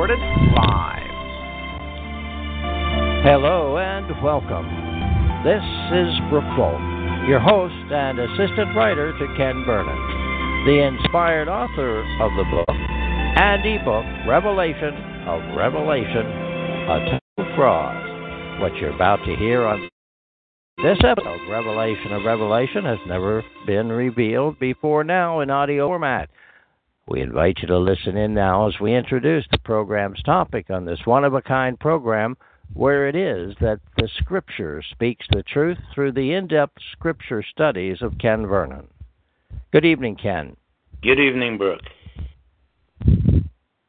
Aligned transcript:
recorded 0.00 0.18
live. 0.56 1.12
Hello 3.22 3.76
and 3.76 4.08
welcome. 4.22 4.64
This 5.44 5.60
is 5.92 6.08
Brooke 6.30 6.48
Folk, 6.56 6.80
your 7.28 7.38
host 7.38 7.74
and 7.92 8.18
assistant 8.18 8.74
writer 8.74 9.12
to 9.12 9.26
Ken 9.36 9.62
Vernon, 9.66 10.64
the 10.64 10.88
inspired 10.88 11.48
author 11.48 12.00
of 12.22 12.30
the 12.38 12.44
book 12.50 12.76
and 13.36 13.60
ebook 13.60 14.06
Revelation 14.26 14.96
of 15.28 15.54
Revelation, 15.54 16.24
A 16.88 17.20
Total 17.36 17.54
Fraud. 17.54 18.60
What 18.62 18.74
you're 18.76 18.94
about 18.94 19.18
to 19.26 19.36
hear 19.36 19.66
on 19.66 19.86
this 20.82 20.96
episode, 21.04 21.40
Revelation 21.50 22.12
of 22.12 22.24
Revelation, 22.24 22.86
has 22.86 22.98
never 23.06 23.44
been 23.66 23.90
revealed 23.90 24.58
before 24.58 25.04
now 25.04 25.40
in 25.40 25.50
audio 25.50 25.88
format. 25.88 26.30
We 27.10 27.22
invite 27.22 27.58
you 27.60 27.66
to 27.66 27.78
listen 27.78 28.16
in 28.16 28.34
now 28.34 28.68
as 28.68 28.78
we 28.78 28.94
introduce 28.94 29.44
the 29.50 29.58
program's 29.58 30.22
topic 30.22 30.70
on 30.70 30.84
this 30.84 31.00
one 31.04 31.24
of 31.24 31.34
a 31.34 31.42
kind 31.42 31.78
program 31.78 32.36
where 32.72 33.08
it 33.08 33.16
is 33.16 33.52
that 33.60 33.80
the 33.96 34.08
Scripture 34.18 34.80
speaks 34.92 35.26
the 35.28 35.42
truth 35.42 35.78
through 35.92 36.12
the 36.12 36.32
in 36.34 36.46
depth 36.46 36.78
Scripture 36.92 37.42
studies 37.42 38.00
of 38.00 38.16
Ken 38.18 38.46
Vernon. 38.46 38.86
Good 39.72 39.84
evening, 39.84 40.18
Ken. 40.22 40.56
Good 41.02 41.18
evening, 41.18 41.58
Brooke. 41.58 41.80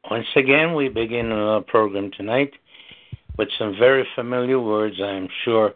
Once 0.10 0.28
again, 0.36 0.74
we 0.74 0.90
begin 0.90 1.32
our 1.32 1.62
program 1.62 2.10
tonight 2.18 2.54
with 3.38 3.50
some 3.60 3.76
very 3.78 4.08
familiar 4.16 4.60
words, 4.60 4.96
I 5.00 5.12
am 5.12 5.28
sure, 5.46 5.76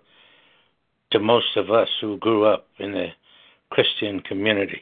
to 1.11 1.19
most 1.19 1.55
of 1.57 1.69
us 1.69 1.89
who 2.01 2.17
grew 2.17 2.45
up 2.45 2.65
in 2.79 2.91
the 2.91 3.09
Christian 3.69 4.21
community, 4.21 4.81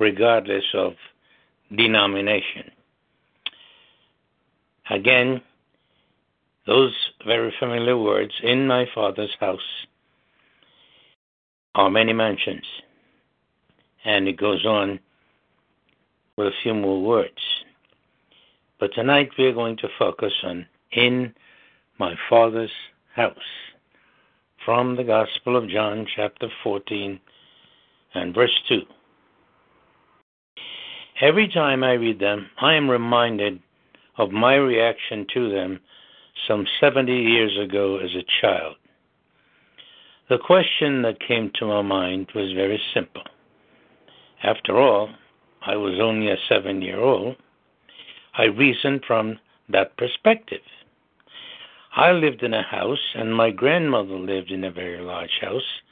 regardless 0.00 0.64
of 0.74 0.94
denomination. 1.74 2.70
Again, 4.88 5.40
those 6.66 6.94
very 7.26 7.52
familiar 7.58 7.96
words, 7.96 8.32
in 8.42 8.66
my 8.66 8.86
Father's 8.94 9.34
house 9.38 9.86
are 11.74 11.90
many 11.90 12.12
mansions. 12.12 12.66
And 14.04 14.28
it 14.28 14.36
goes 14.36 14.64
on 14.64 14.98
with 16.36 16.48
a 16.48 16.62
few 16.62 16.74
more 16.74 17.02
words. 17.02 17.40
But 18.78 18.94
tonight 18.94 19.30
we 19.38 19.46
are 19.46 19.52
going 19.52 19.76
to 19.78 19.88
focus 19.98 20.32
on 20.42 20.66
in 20.92 21.34
my 21.98 22.14
Father's 22.28 22.72
house 23.14 23.36
from 24.64 24.96
the 24.96 25.04
Gospel 25.04 25.56
of 25.56 25.68
John, 25.68 26.06
chapter 26.16 26.48
14 26.62 27.20
and 28.14 28.34
verse 28.34 28.58
2. 28.68 28.82
Every 31.20 31.48
time 31.48 31.84
I 31.84 31.92
read 31.92 32.18
them, 32.18 32.48
I 32.58 32.74
am 32.74 32.90
reminded 32.90 33.60
of 34.16 34.30
my 34.30 34.54
reaction 34.54 35.26
to 35.34 35.50
them 35.50 35.80
some 36.48 36.66
70 36.80 37.12
years 37.12 37.58
ago 37.58 37.98
as 37.98 38.10
a 38.14 38.24
child. 38.40 38.76
The 40.30 40.38
question 40.38 41.02
that 41.02 41.20
came 41.20 41.50
to 41.56 41.66
my 41.66 41.82
mind 41.82 42.28
was 42.34 42.52
very 42.54 42.80
simple. 42.94 43.24
After 44.42 44.78
all, 44.78 45.10
I 45.60 45.76
was 45.76 46.00
only 46.00 46.30
a 46.30 46.36
seven 46.48 46.80
year 46.80 47.00
old. 47.00 47.36
I 48.38 48.44
reasoned 48.44 49.04
from 49.06 49.38
that 49.68 49.98
perspective. 49.98 50.62
I 51.94 52.12
lived 52.12 52.42
in 52.42 52.54
a 52.54 52.62
house, 52.62 53.14
and 53.14 53.36
my 53.36 53.50
grandmother 53.50 54.14
lived 54.14 54.50
in 54.50 54.64
a 54.64 54.70
very 54.70 55.00
large 55.02 55.38
house. 55.42 55.82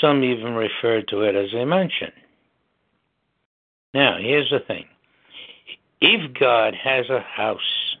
Some 0.00 0.22
even 0.22 0.54
referred 0.54 1.08
to 1.08 1.22
it 1.22 1.34
as 1.34 1.52
a 1.54 1.64
mansion. 1.64 2.12
Now, 3.94 4.18
here's 4.18 4.50
the 4.50 4.58
thing 4.58 4.86
if 6.00 6.34
God 6.38 6.74
has 6.74 7.08
a 7.08 7.20
house, 7.20 7.96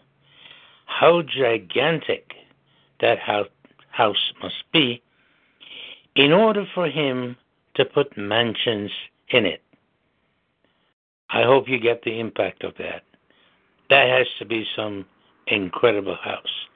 how 0.86 1.22
gigantic 1.22 2.32
that 3.00 3.18
house 3.18 4.32
must 4.42 4.64
be 4.72 5.02
in 6.16 6.32
order 6.32 6.66
for 6.74 6.88
Him 6.88 7.36
to 7.76 7.84
put 7.84 8.18
mansions 8.18 8.90
in 9.30 9.46
it. 9.46 9.62
I 11.30 11.42
hope 11.42 11.68
you 11.68 11.78
get 11.78 12.02
the 12.02 12.20
impact 12.20 12.64
of 12.64 12.74
that. 12.78 13.02
That 13.90 14.08
has 14.08 14.26
to 14.38 14.44
be 14.44 14.66
some 14.76 15.06
incredible 15.46 16.16
house 16.22 16.66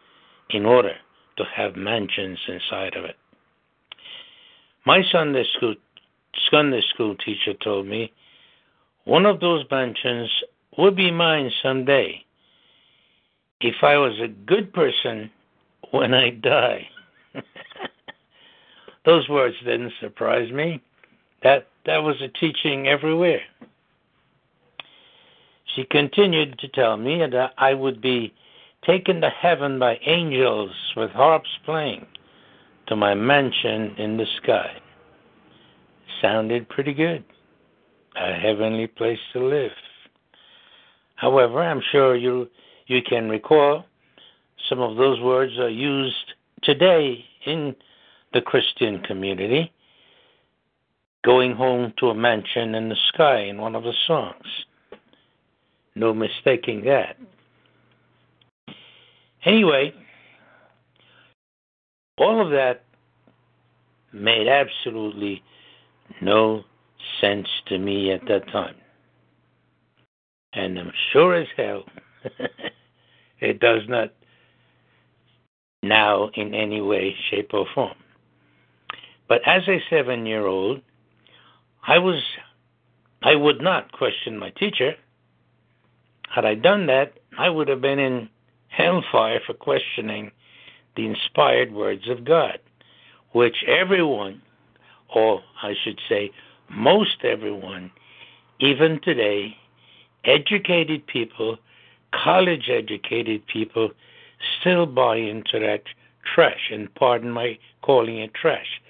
in 0.50 0.64
order 0.64 0.94
to 1.37 1.44
have 1.54 1.76
mansions 1.76 2.38
inside 2.48 2.97
of 2.97 3.04
it. 3.04 3.16
My 4.87 5.03
Sunday 5.10 5.44
school 5.56 5.75
Sunday 6.50 6.82
school 6.94 7.16
teacher 7.16 7.54
told 7.62 7.87
me 7.87 8.12
one 9.08 9.24
of 9.24 9.41
those 9.41 9.64
mansions 9.70 10.28
would 10.76 10.94
be 10.94 11.10
mine 11.10 11.50
someday 11.62 12.22
if 13.58 13.76
I 13.82 13.96
was 13.96 14.12
a 14.20 14.28
good 14.28 14.70
person 14.74 15.30
when 15.92 16.12
I 16.12 16.28
die. 16.28 16.86
those 19.06 19.26
words 19.30 19.56
didn't 19.64 19.94
surprise 19.98 20.52
me. 20.52 20.82
That 21.42 21.69
that 21.86 22.02
was 22.02 22.20
a 22.20 22.28
teaching 22.28 22.86
everywhere. 22.86 23.41
She 25.75 25.84
continued 25.84 26.58
to 26.58 26.69
tell 26.69 26.98
me 26.98 27.25
that 27.32 27.54
I 27.56 27.72
would 27.72 28.02
be 28.02 28.34
taken 28.84 29.22
to 29.22 29.30
heaven 29.30 29.78
by 29.78 29.98
angels 30.04 30.72
with 30.98 31.10
harps 31.12 31.48
playing 31.64 32.06
to 32.88 32.96
my 32.96 33.14
mansion 33.14 33.94
in 33.96 34.19
the 34.19 34.26
sky. 34.42 34.82
Sounded 36.20 36.69
pretty 36.69 36.92
good 36.92 37.25
a 38.21 38.34
heavenly 38.34 38.87
place 38.87 39.19
to 39.33 39.45
live. 39.45 39.73
However, 41.17 41.62
I'm 41.62 41.83
sure 41.93 42.17
you 42.17 42.49
you 42.87 43.01
can 43.03 43.29
recall 43.29 43.84
some 44.69 44.81
of 44.81 44.97
those 44.97 45.21
words 45.21 45.59
are 45.59 45.69
used 45.69 46.34
today 46.62 47.25
in 47.47 47.77
the 48.33 48.41
Christian 48.41 49.01
community. 49.01 49.73
Going 51.25 51.55
home 51.55 51.93
to 51.99 52.09
a 52.09 52.15
mansion 52.15 52.75
in 52.75 52.89
the 52.89 52.97
sky 53.12 53.41
in 53.41 53.59
one 53.59 53.75
of 53.75 53.83
the 53.83 53.93
songs. 54.06 54.47
No 55.95 56.15
mistaking 56.15 56.85
that. 56.85 57.17
Anyway, 59.45 59.93
all 62.17 62.45
of 62.45 62.50
that 62.50 62.85
made 64.12 64.49
absolutely 64.49 65.43
no 66.21 66.65
sense 67.20 67.48
to 67.66 67.78
me 67.78 68.12
at 68.12 68.26
that 68.28 68.47
time. 68.48 68.76
And 70.53 70.78
I'm 70.78 70.92
sure 71.12 71.34
as 71.34 71.48
hell 71.56 71.84
it 73.41 73.60
does 73.60 73.82
not 73.88 74.12
now 75.82 76.31
in 76.34 76.54
any 76.54 76.81
way, 76.81 77.14
shape, 77.31 77.50
or 77.53 77.66
form. 77.75 77.94
But 79.28 79.42
as 79.47 79.62
a 79.69 79.78
seven 79.91 80.26
year 80.26 80.47
old, 80.47 80.81
I 81.87 81.98
was 81.98 82.22
I 83.22 83.34
would 83.34 83.60
not 83.60 83.92
question 83.92 84.38
my 84.38 84.50
teacher. 84.50 84.92
Had 86.34 86.44
I 86.44 86.54
done 86.54 86.87
that, 86.87 87.14
I 87.38 87.48
would 87.48 87.69
have 87.69 87.81
been 87.81 87.98
in 87.98 88.28
hellfire 88.69 89.41
for 89.47 89.54
questioning 89.54 90.31
the 90.97 91.06
inspired 91.06 91.72
words 91.72 92.08
of 92.08 92.25
God, 92.25 92.58
which 93.32 93.56
everyone, 93.66 94.42
or 95.14 95.41
I 95.62 95.75
should 95.84 95.98
say, 96.08 96.31
most 96.71 97.25
everyone, 97.25 97.91
even 98.61 99.01
today, 99.03 99.56
educated 100.25 101.06
people, 101.06 101.56
college 102.12 102.69
educated 102.69 103.47
people, 103.47 103.91
still 104.61 104.87
buy 104.87 105.17
into 105.17 105.59
that 105.61 105.83
trash, 106.34 106.71
and 106.71 106.95
pardon 106.95 107.31
my 107.31 107.59
calling 107.83 108.19
it 108.19 108.34
trash. 108.34 108.81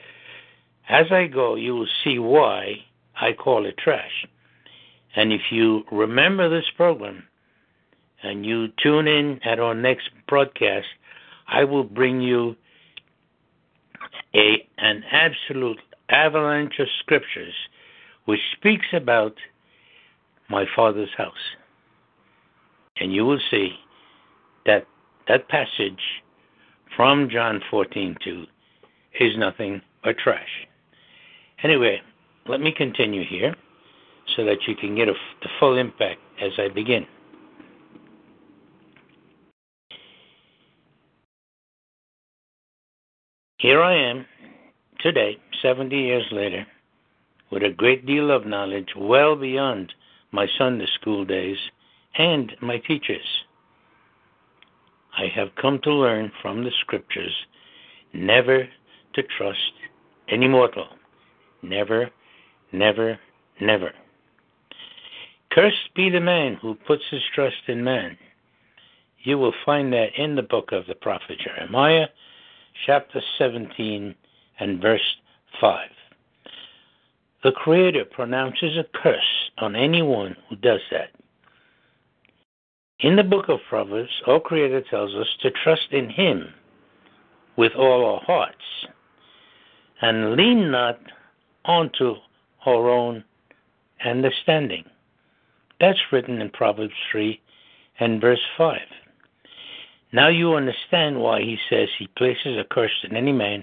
As 0.88 1.06
I 1.10 1.26
go, 1.26 1.54
you 1.54 1.74
will 1.74 1.88
see 2.02 2.18
why 2.18 2.84
I 3.20 3.32
call 3.32 3.66
it 3.66 3.76
trash. 3.76 4.26
And 5.14 5.32
if 5.32 5.50
you 5.50 5.84
remember 5.90 6.48
this 6.48 6.70
program 6.76 7.24
and 8.22 8.44
you 8.44 8.68
tune 8.82 9.06
in 9.06 9.40
at 9.44 9.58
our 9.60 9.74
next 9.74 10.10
broadcast, 10.26 10.86
I 11.46 11.64
will 11.64 11.84
bring 11.84 12.20
you 12.20 12.56
a 14.34 14.66
an 14.78 15.02
absolute 15.10 15.80
avalanche 16.10 16.78
of 16.78 16.88
scriptures 17.00 17.54
which 18.24 18.40
speaks 18.56 18.86
about 18.92 19.34
my 20.50 20.64
father's 20.76 21.12
house. 21.16 21.56
And 23.00 23.12
you 23.12 23.24
will 23.24 23.40
see 23.50 23.70
that 24.66 24.86
that 25.28 25.48
passage 25.48 26.22
from 26.96 27.28
John 27.30 27.60
14:2 27.70 28.46
is 29.20 29.36
nothing 29.36 29.82
but 30.02 30.18
trash. 30.18 30.66
Anyway, 31.62 32.00
let 32.46 32.60
me 32.60 32.72
continue 32.72 33.24
here 33.24 33.54
so 34.36 34.44
that 34.44 34.66
you 34.66 34.74
can 34.74 34.94
get 34.94 35.08
a, 35.08 35.14
the 35.42 35.48
full 35.58 35.76
impact 35.76 36.20
as 36.40 36.52
I 36.58 36.68
begin. 36.68 37.06
Here 43.58 43.82
I 43.82 43.94
am 43.94 44.24
today, 45.00 45.38
70 45.62 45.96
years 45.96 46.26
later, 46.32 46.66
with 47.50 47.62
a 47.62 47.70
great 47.70 48.06
deal 48.06 48.30
of 48.30 48.46
knowledge 48.46 48.88
well 48.96 49.36
beyond 49.36 49.92
my 50.32 50.46
Sunday 50.58 50.86
school 51.00 51.24
days 51.24 51.56
and 52.16 52.52
my 52.60 52.78
teachers. 52.78 53.44
I 55.16 55.26
have 55.34 55.48
come 55.60 55.80
to 55.84 55.92
learn 55.92 56.30
from 56.42 56.64
the 56.64 56.70
scriptures 56.80 57.34
never 58.12 58.68
to 59.14 59.22
trust 59.36 59.72
any 60.28 60.48
mortal. 60.48 60.86
Never, 61.62 62.10
never, 62.72 63.18
never. 63.60 63.92
Cursed 65.50 65.94
be 65.96 66.10
the 66.10 66.20
man 66.20 66.54
who 66.60 66.74
puts 66.74 67.02
his 67.10 67.22
trust 67.34 67.56
in 67.66 67.82
man. 67.82 68.16
You 69.24 69.38
will 69.38 69.54
find 69.64 69.92
that 69.92 70.10
in 70.16 70.36
the 70.36 70.42
book 70.42 70.70
of 70.72 70.86
the 70.86 70.94
prophet 70.94 71.38
Jeremiah, 71.42 72.06
chapter 72.86 73.20
17 73.38 74.14
and 74.58 74.80
verse 74.80 75.16
5. 75.60 75.88
The 77.44 77.52
Creator 77.52 78.06
pronounces 78.06 78.76
a 78.76 78.98
curse 78.98 79.50
on 79.58 79.76
anyone 79.76 80.36
who 80.48 80.56
does 80.56 80.80
that. 80.90 81.10
In 83.00 83.14
the 83.14 83.22
book 83.22 83.48
of 83.48 83.60
Proverbs, 83.68 84.10
our 84.26 84.40
Creator 84.40 84.82
tells 84.90 85.14
us 85.14 85.28
to 85.42 85.50
trust 85.62 85.92
in 85.92 86.10
Him 86.10 86.52
with 87.56 87.72
all 87.76 88.04
our 88.04 88.20
hearts 88.26 88.56
and 90.00 90.34
lean 90.34 90.70
not 90.70 90.98
onto 91.64 92.14
our 92.66 92.88
own 92.88 93.24
understanding. 94.04 94.84
That's 95.80 95.98
written 96.10 96.40
in 96.40 96.50
Proverbs 96.50 96.94
3 97.12 97.40
and 98.00 98.20
verse 98.20 98.44
5. 98.56 98.78
Now 100.12 100.28
you 100.28 100.54
understand 100.54 101.20
why 101.20 101.40
he 101.40 101.56
says 101.68 101.88
he 101.98 102.08
places 102.16 102.56
a 102.58 102.64
curse 102.64 103.04
on 103.08 103.16
any 103.16 103.32
man 103.32 103.62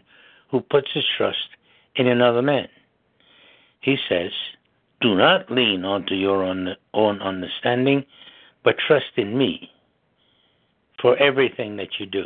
who 0.49 0.61
puts 0.61 0.91
his 0.93 1.05
trust 1.17 1.49
in 1.95 2.07
another 2.07 2.41
man. 2.41 2.67
He 3.81 3.97
says, 4.09 4.31
Do 5.01 5.15
not 5.15 5.51
lean 5.51 5.85
onto 5.85 6.15
your 6.15 6.43
own 6.43 7.21
understanding, 7.21 8.05
but 8.63 8.77
trust 8.87 9.11
in 9.15 9.37
me 9.37 9.71
for 11.01 11.17
everything 11.17 11.77
that 11.77 11.99
you 11.99 12.05
do. 12.05 12.25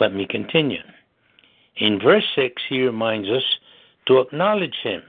Let 0.00 0.12
me 0.12 0.26
continue. 0.28 0.82
In 1.76 1.98
verse 2.00 2.24
6, 2.34 2.62
he 2.68 2.82
reminds 2.82 3.28
us 3.28 3.42
to 4.06 4.20
acknowledge 4.20 4.76
him, 4.82 5.02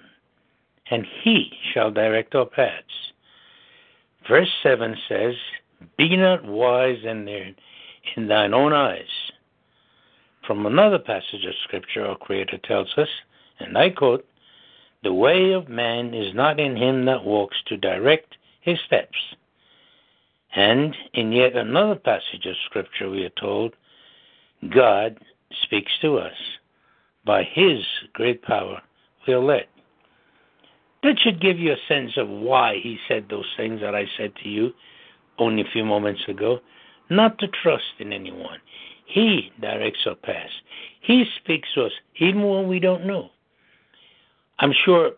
and 0.90 1.06
he 1.24 1.52
shall 1.74 1.92
direct 1.92 2.36
our 2.36 2.46
paths. 2.46 3.12
Verse 4.28 4.50
7 4.64 4.96
says, 5.08 5.36
Be 5.98 6.16
not 6.16 6.46
wise 6.46 7.04
in, 7.04 7.26
their, 7.26 7.52
in 8.16 8.28
thine 8.28 8.54
own 8.54 8.74
eyes. 8.74 9.25
From 10.48 10.66
another 10.66 11.00
passage 11.00 11.44
of 11.46 11.54
Scripture, 11.64 12.06
our 12.06 12.18
Creator 12.18 12.60
tells 12.60 12.94
us, 12.98 13.08
and 13.60 13.78
I 13.78 13.90
quote, 13.90 14.26
The 15.04 15.14
way 15.14 15.54
of 15.54 15.70
man 15.70 16.14
is 16.14 16.36
not 16.36 16.60
in 16.60 16.76
him 16.76 17.06
that 17.06 17.24
walks 17.24 17.58
to 17.68 17.78
direct 17.78 18.36
his 18.62 18.78
steps. 18.86 19.18
And 20.56 20.96
in 21.14 21.32
yet 21.32 21.56
another 21.56 21.96
passage 21.96 22.46
of 22.46 22.56
Scripture, 22.66 23.10
we 23.10 23.26
are 23.26 23.40
told, 23.40 23.74
God 24.70 25.18
speaks 25.64 25.92
to 26.02 26.18
us. 26.18 26.36
By 27.26 27.44
his 27.44 27.80
great 28.14 28.44
power, 28.44 28.82
we 29.28 29.34
are 29.34 29.40
led. 29.40 29.66
That 31.02 31.20
should 31.20 31.42
give 31.42 31.60
you 31.60 31.72
a 31.74 31.88
sense 31.88 32.18
of 32.18 32.30
why 32.30 32.78
he 32.82 32.98
said 33.08 33.26
those 33.30 33.52
things 33.58 33.82
that 33.82 33.96
I 33.96 34.06
said 34.18 34.34
to 34.44 34.50
you 34.50 34.74
only 35.40 35.62
a 35.62 35.72
few 35.74 35.86
moments 35.86 36.22
ago. 36.28 36.60
Not 37.10 37.38
to 37.40 37.48
trust 37.48 38.00
in 38.00 38.14
anyone. 38.14 38.60
He 39.06 39.52
directs 39.62 40.00
our 40.06 40.16
paths. 40.16 40.52
He 41.02 41.26
speaks 41.38 41.70
to 41.76 41.86
us 41.86 41.92
even 42.20 42.48
when 42.48 42.68
we 42.68 42.80
don't 42.80 43.06
know. 43.06 43.30
I'm 44.60 44.74
sure 44.86 45.12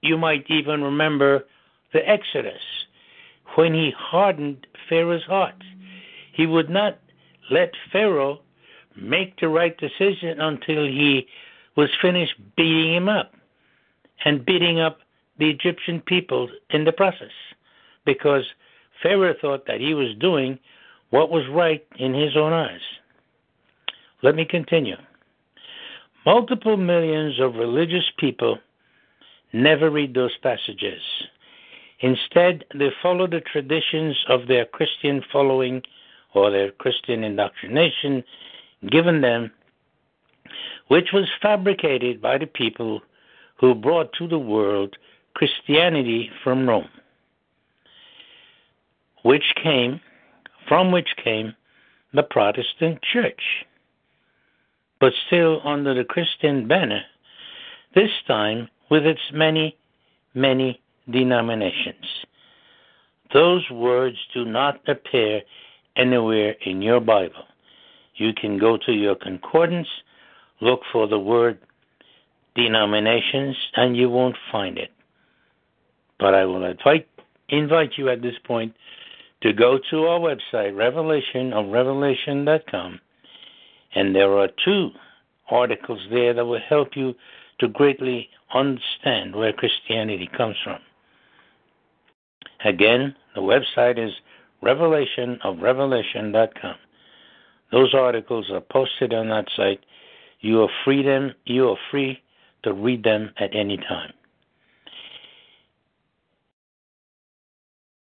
you 0.00 0.18
might 0.18 0.44
even 0.48 0.82
remember 0.82 1.44
the 1.92 2.06
Exodus 2.08 2.62
when 3.56 3.74
he 3.74 3.92
hardened 3.96 4.66
Pharaoh's 4.88 5.24
heart. 5.24 5.54
He 6.32 6.46
would 6.46 6.68
not 6.68 6.98
let 7.50 7.72
Pharaoh 7.92 8.40
make 8.96 9.38
the 9.40 9.48
right 9.48 9.76
decision 9.78 10.40
until 10.40 10.84
he 10.84 11.26
was 11.76 11.88
finished 12.02 12.34
beating 12.56 12.94
him 12.94 13.08
up 13.08 13.32
and 14.24 14.44
beating 14.44 14.80
up 14.80 14.98
the 15.38 15.48
Egyptian 15.48 16.00
people 16.00 16.48
in 16.70 16.84
the 16.84 16.92
process 16.92 17.30
because 18.04 18.44
Pharaoh 19.02 19.34
thought 19.40 19.66
that 19.66 19.80
he 19.80 19.94
was 19.94 20.14
doing 20.18 20.58
what 21.10 21.30
was 21.30 21.44
right 21.50 21.86
in 21.98 22.12
his 22.12 22.36
own 22.36 22.52
eyes. 22.52 22.80
Let 24.22 24.34
me 24.34 24.44
continue. 24.44 24.96
Multiple 26.26 26.76
millions 26.76 27.38
of 27.40 27.54
religious 27.54 28.10
people 28.18 28.58
never 29.52 29.90
read 29.90 30.14
those 30.14 30.36
passages. 30.42 31.00
Instead, 32.00 32.64
they 32.74 32.90
follow 33.02 33.26
the 33.26 33.40
traditions 33.40 34.16
of 34.28 34.46
their 34.46 34.64
Christian 34.64 35.22
following 35.32 35.82
or 36.34 36.50
their 36.50 36.70
Christian 36.72 37.24
indoctrination 37.24 38.22
given 38.90 39.20
them, 39.20 39.50
which 40.88 41.08
was 41.12 41.26
fabricated 41.42 42.20
by 42.20 42.38
the 42.38 42.46
people 42.46 43.00
who 43.58 43.74
brought 43.74 44.12
to 44.14 44.28
the 44.28 44.38
world 44.38 44.96
Christianity 45.34 46.30
from 46.44 46.68
Rome, 46.68 46.88
which 49.22 49.54
came 49.62 50.00
from 50.68 50.92
which 50.92 51.08
came 51.22 51.54
the 52.12 52.22
Protestant 52.22 53.00
Church, 53.02 53.42
but 55.00 55.12
still 55.26 55.60
under 55.64 55.94
the 55.94 56.04
Christian 56.04 56.66
banner, 56.66 57.02
this 57.94 58.10
time 58.26 58.68
with 58.90 59.04
its 59.04 59.20
many, 59.32 59.76
many 60.34 60.80
denominations. 61.10 62.04
Those 63.32 63.68
words 63.70 64.16
do 64.34 64.44
not 64.44 64.80
appear 64.88 65.42
anywhere 65.96 66.54
in 66.64 66.80
your 66.82 67.00
Bible. 67.00 67.44
You 68.14 68.32
can 68.32 68.58
go 68.58 68.78
to 68.86 68.92
your 68.92 69.14
concordance, 69.14 69.88
look 70.60 70.80
for 70.92 71.06
the 71.06 71.18
word 71.18 71.58
denominations, 72.54 73.56
and 73.76 73.96
you 73.96 74.08
won't 74.08 74.36
find 74.50 74.78
it. 74.78 74.90
But 76.18 76.34
I 76.34 76.44
will 76.44 76.64
invite, 76.64 77.08
invite 77.48 77.92
you 77.96 78.08
at 78.08 78.22
this 78.22 78.34
point 78.44 78.74
to 79.42 79.52
go 79.52 79.78
to 79.90 80.06
our 80.06 80.18
website, 80.18 80.76
Revelation 80.76 81.52
of 81.52 81.70
and 83.94 84.14
there 84.14 84.36
are 84.36 84.48
two 84.64 84.90
articles 85.50 86.00
there 86.10 86.34
that 86.34 86.44
will 86.44 86.60
help 86.68 86.96
you 86.96 87.14
to 87.60 87.68
greatly 87.68 88.28
understand 88.54 89.34
where 89.34 89.52
Christianity 89.52 90.28
comes 90.36 90.56
from. 90.62 90.78
Again, 92.64 93.14
the 93.34 93.40
website 93.40 93.98
is 93.98 94.12
Revelation 94.62 95.38
of 95.44 95.58
Revelation.com. 95.60 96.74
Those 97.70 97.94
articles 97.94 98.50
are 98.50 98.60
posted 98.60 99.12
on 99.12 99.28
that 99.28 99.46
site. 99.54 99.80
You 100.40 100.62
are 100.62 100.70
free 100.84 101.02
them. 101.02 101.34
You 101.44 101.70
are 101.70 101.76
free 101.90 102.20
to 102.64 102.72
read 102.72 103.04
them 103.04 103.32
at 103.38 103.54
any 103.54 103.76
time. 103.76 104.12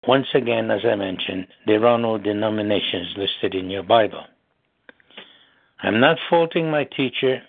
Once 0.07 0.26
again, 0.35 0.71
as 0.71 0.85
I 0.85 0.97
mentioned, 0.97 1.47
there 1.67 1.87
are 1.87 1.99
no 1.99 2.19
denominations 2.19 3.14
listed 3.17 3.55
in 3.55 3.71
your 3.71 3.83
Bible. 3.83 4.25
I'm 5.85 6.00
not 6.00 6.17
faulting 6.31 6.71
my 6.71 6.85
teacher, 6.85 7.43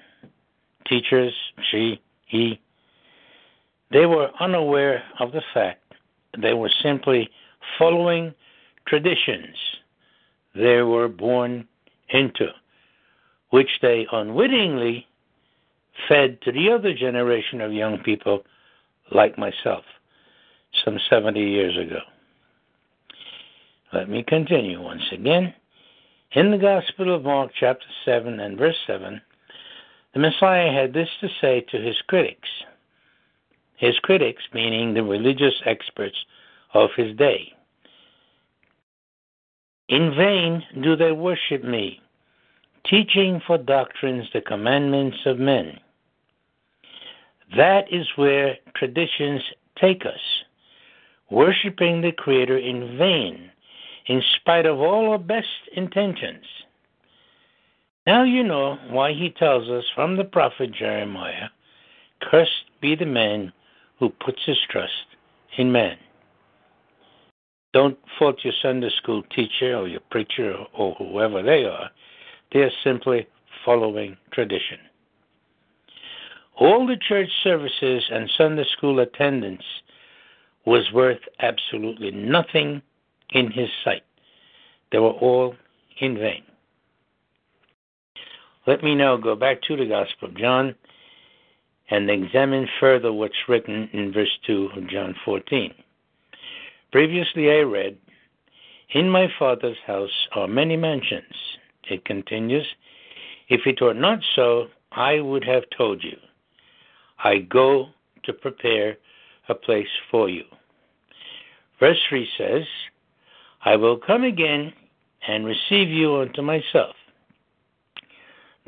teachers, 0.88 1.34
she, 1.72 2.02
he. 2.26 2.60
They 3.92 4.06
were 4.06 4.30
unaware 4.42 5.04
of 5.22 5.32
the 5.32 5.42
fact 5.54 5.94
they 6.38 6.54
were 6.54 6.72
simply 6.84 7.30
following 7.80 8.34
traditions 8.88 9.56
they 10.54 10.82
were 10.82 11.08
born 11.08 11.66
into, 12.10 12.48
which 13.52 13.70
they 13.82 14.06
unwittingly 14.12 15.08
fed 16.10 16.42
to 16.42 16.52
the 16.52 16.72
other 16.72 16.94
generation 16.94 17.62
of 17.62 17.72
young 17.72 18.00
people 18.00 18.44
like 19.14 19.38
myself 19.38 19.86
some 20.84 21.00
70 21.10 21.40
years 21.40 21.78
ago. 21.78 22.00
Let 23.94 24.10
me 24.10 24.24
continue 24.28 24.82
once 24.82 25.04
again. 25.14 25.54
In 26.36 26.52
the 26.52 26.58
Gospel 26.58 27.16
of 27.16 27.24
Mark, 27.24 27.52
chapter 27.58 27.86
7 28.04 28.42
and 28.42 28.58
verse 28.58 28.76
7, 28.86 29.22
the 30.14 30.20
Messiah 30.20 30.70
had 30.70 30.92
this 30.92 31.08
to 31.22 31.30
say 31.40 31.62
to 31.72 31.78
his 31.78 31.96
critics. 32.08 32.50
His 33.78 33.98
critics, 34.00 34.44
meaning 34.54 34.94
the 34.94 35.04
religious 35.04 35.54
experts 35.66 36.18
of 36.74 36.90
his 36.98 37.16
day. 37.16 37.54
In 39.88 40.14
vain 40.14 40.62
do 40.84 40.98
they 40.98 41.14
worship 41.14 41.64
me, 41.64 42.02
teaching 42.86 43.42
for 43.48 43.58
doctrines 43.58 44.28
the 44.34 44.42
commandments 44.42 45.20
of 45.26 45.40
men. 45.40 45.80
That 47.56 47.86
is 47.94 48.08
where 48.18 48.58
traditions 48.76 49.42
take 49.80 50.06
us, 50.06 50.44
worshiping 51.30 52.02
the 52.02 52.12
Creator 52.12 52.58
in 52.58 52.98
vain 52.98 53.52
in 54.08 54.22
spite 54.36 54.66
of 54.66 54.80
all 54.80 55.12
our 55.12 55.18
best 55.18 55.48
intentions. 55.76 56.46
Now 58.06 58.24
you 58.24 58.44
know 58.44 58.78
why 58.90 59.14
he 59.14 59.30
tells 59.32 59.70
us 59.70 59.86
from 59.96 60.16
the 60.16 60.24
prophet 60.24 60.72
Jeremiah 60.72 61.50
Cursed 62.22 62.70
be 62.82 62.96
the 62.96 63.06
man 63.06 63.52
who 64.00 64.10
puts 64.10 64.40
his 64.46 64.58
trust 64.70 65.06
in 65.58 65.72
man. 65.72 65.98
Don't 67.74 67.98
fault 68.18 68.38
your 68.44 68.54
Sunday 68.62 68.90
school 68.98 69.24
teacher 69.36 69.76
or 69.76 69.88
your 69.88 70.02
preacher 70.10 70.56
or 70.74 70.96
whoever 70.96 71.44
they 71.44 71.66
are. 71.66 71.90
They're 72.54 72.72
simply 72.84 73.28
following 73.66 74.18
tradition. 74.32 74.80
All 76.58 76.88
the 76.88 76.98
church 76.98 77.30
services 77.44 78.06
and 78.10 78.30
Sunday 78.38 78.66
school 78.78 79.00
attendance 79.00 79.64
was 80.66 80.92
worth 80.94 81.20
absolutely 81.40 82.12
nothing 82.12 82.82
in 83.32 83.52
his 83.52 83.70
sight. 83.84 84.04
They 84.92 85.00
were 85.00 85.12
all 85.12 85.56
in 86.00 86.16
vain. 86.16 86.44
Let 88.68 88.84
me 88.84 88.96
now 88.96 89.18
go 89.18 89.36
back 89.36 89.62
to 89.64 89.76
the 89.76 89.86
Gospel 89.86 90.30
of 90.30 90.38
John 90.38 90.76
and 91.90 92.10
examine 92.10 92.68
further 92.80 93.14
what's 93.14 93.48
written 93.48 93.90
in 93.94 94.12
verse 94.12 94.40
2 94.48 94.70
of 94.76 94.90
John 94.90 95.16
14. 95.24 95.74
Previously 96.92 97.52
I 97.52 97.60
read, 97.60 97.98
In 98.92 99.10
my 99.10 99.28
Father's 99.38 99.78
house 99.86 100.28
are 100.36 100.48
many 100.48 100.78
mansions. 100.78 101.34
It 101.90 102.06
continues, 102.06 102.66
If 103.50 103.62
it 103.68 103.82
were 103.82 103.94
not 103.94 104.20
so, 104.36 104.68
I 104.92 105.20
would 105.20 105.44
have 105.44 105.64
told 105.78 106.04
you. 106.04 106.18
I 107.24 107.40
go 107.40 107.88
to 108.24 108.34
prepare 108.34 108.98
a 109.48 109.54
place 109.54 109.88
for 110.10 110.30
you. 110.30 110.44
Verse 111.80 112.00
3 112.10 112.28
says, 112.38 112.64
I 113.66 113.76
will 113.76 113.98
come 113.98 114.24
again 114.24 114.72
and 115.28 115.44
receive 115.44 115.90
you 115.90 116.18
unto 116.18 116.44
myself, 116.44 116.96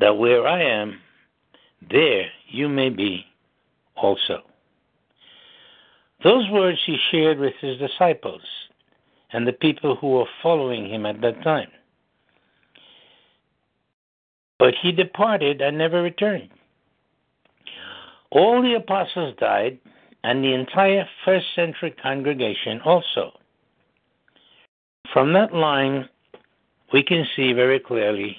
that 0.00 0.18
where 0.18 0.46
I 0.46 0.60
am, 0.62 0.98
there 1.88 2.26
you 2.48 2.68
may 2.68 2.90
be 2.90 3.24
also. 3.96 4.42
Those 6.24 6.50
words 6.50 6.78
he 6.84 6.98
shared 7.12 7.38
with 7.38 7.54
his 7.60 7.78
disciples 7.78 8.42
and 9.32 9.46
the 9.46 9.52
people 9.52 9.94
who 9.94 10.08
were 10.08 10.26
following 10.42 10.90
him 10.90 11.06
at 11.06 11.20
that 11.20 11.44
time. 11.44 11.70
But 14.58 14.74
he 14.82 14.90
departed 14.90 15.60
and 15.60 15.78
never 15.78 16.02
returned. 16.02 16.50
All 18.30 18.60
the 18.60 18.74
apostles 18.74 19.36
died, 19.38 19.78
and 20.24 20.42
the 20.42 20.52
entire 20.52 21.08
first 21.24 21.46
century 21.54 21.94
congregation 22.02 22.80
also. 22.84 23.38
From 25.12 25.32
that 25.32 25.54
line, 25.54 26.08
we 26.92 27.02
can 27.02 27.26
see 27.34 27.52
very 27.52 27.80
clearly 27.80 28.36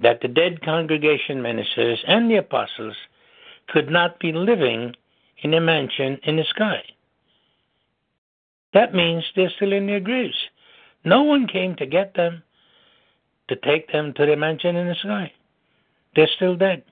that 0.00 0.20
the 0.20 0.28
dead 0.28 0.62
congregation 0.62 1.42
ministers 1.42 2.02
and 2.06 2.30
the 2.30 2.36
apostles 2.36 2.96
could 3.68 3.90
not 3.90 4.18
be 4.20 4.32
living 4.32 4.94
in 5.42 5.54
a 5.54 5.60
mansion 5.60 6.18
in 6.24 6.36
the 6.36 6.44
sky. 6.44 6.82
That 8.74 8.94
means 8.94 9.24
they're 9.34 9.50
still 9.56 9.72
in 9.72 9.86
their 9.86 10.00
graves. 10.00 10.36
No 11.04 11.22
one 11.22 11.46
came 11.46 11.74
to 11.76 11.86
get 11.86 12.14
them, 12.14 12.42
to 13.48 13.56
take 13.56 13.90
them 13.92 14.12
to 14.14 14.26
the 14.26 14.36
mansion 14.36 14.76
in 14.76 14.88
the 14.88 14.94
sky. 14.94 15.32
They're 16.14 16.28
still 16.36 16.56
dead. 16.56 16.82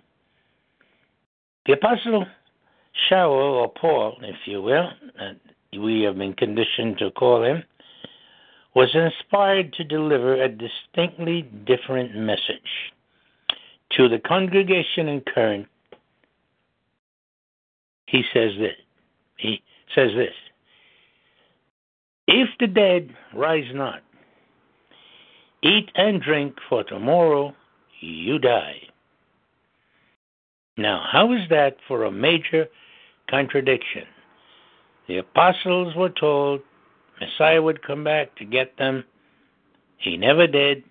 The 1.67 1.75
Apostle 1.75 2.27
Shaul, 3.11 3.31
or 3.31 3.73
Paul, 3.73 4.19
if 4.23 4.37
you 4.47 4.63
will, 4.63 4.91
we 5.79 6.03
have 6.03 6.17
been 6.17 6.33
conditioned 6.33 6.99
to 6.99 7.11
call 7.11 7.43
him, 7.43 7.63
was 8.77 8.95
inspired 8.95 9.73
to 9.73 9.83
deliver 9.83 10.35
a 10.35 10.51
distinctly 10.51 11.41
different 11.65 12.15
message 12.15 12.93
to 13.93 14.07
the 14.07 14.19
congregation 14.19 15.09
in 15.09 15.23
Corinth. 15.23 15.67
He 18.07 18.23
says 18.35 18.51
this. 18.59 18.77
He 19.39 19.63
says 19.95 20.11
this. 20.15 20.35
If 22.29 22.51
the 22.61 22.67
dead 22.67 23.17
rise 23.35 23.65
not, 23.73 24.03
eat 25.63 25.91
and 25.95 26.21
drink, 26.21 26.57
for 26.69 26.85
tomorrow 26.85 27.55
you 28.01 28.39
die. 28.39 28.83
Now, 30.77 31.03
how 31.11 31.33
is 31.33 31.49
that 31.49 31.79
for 31.89 32.05
a 32.05 32.13
major 32.13 32.67
contradiction? 33.31 34.05
The 35.09 35.17
apostles 35.17 35.97
were 35.97 36.11
told 36.11 36.61
Messiah 37.21 37.63
would 37.63 37.83
come 37.83 38.05
back 38.05 38.35
to 38.37 38.45
get 38.45 38.77
them. 38.77 39.05
He 39.99 40.17
never 40.17 40.47
did. 40.47 40.85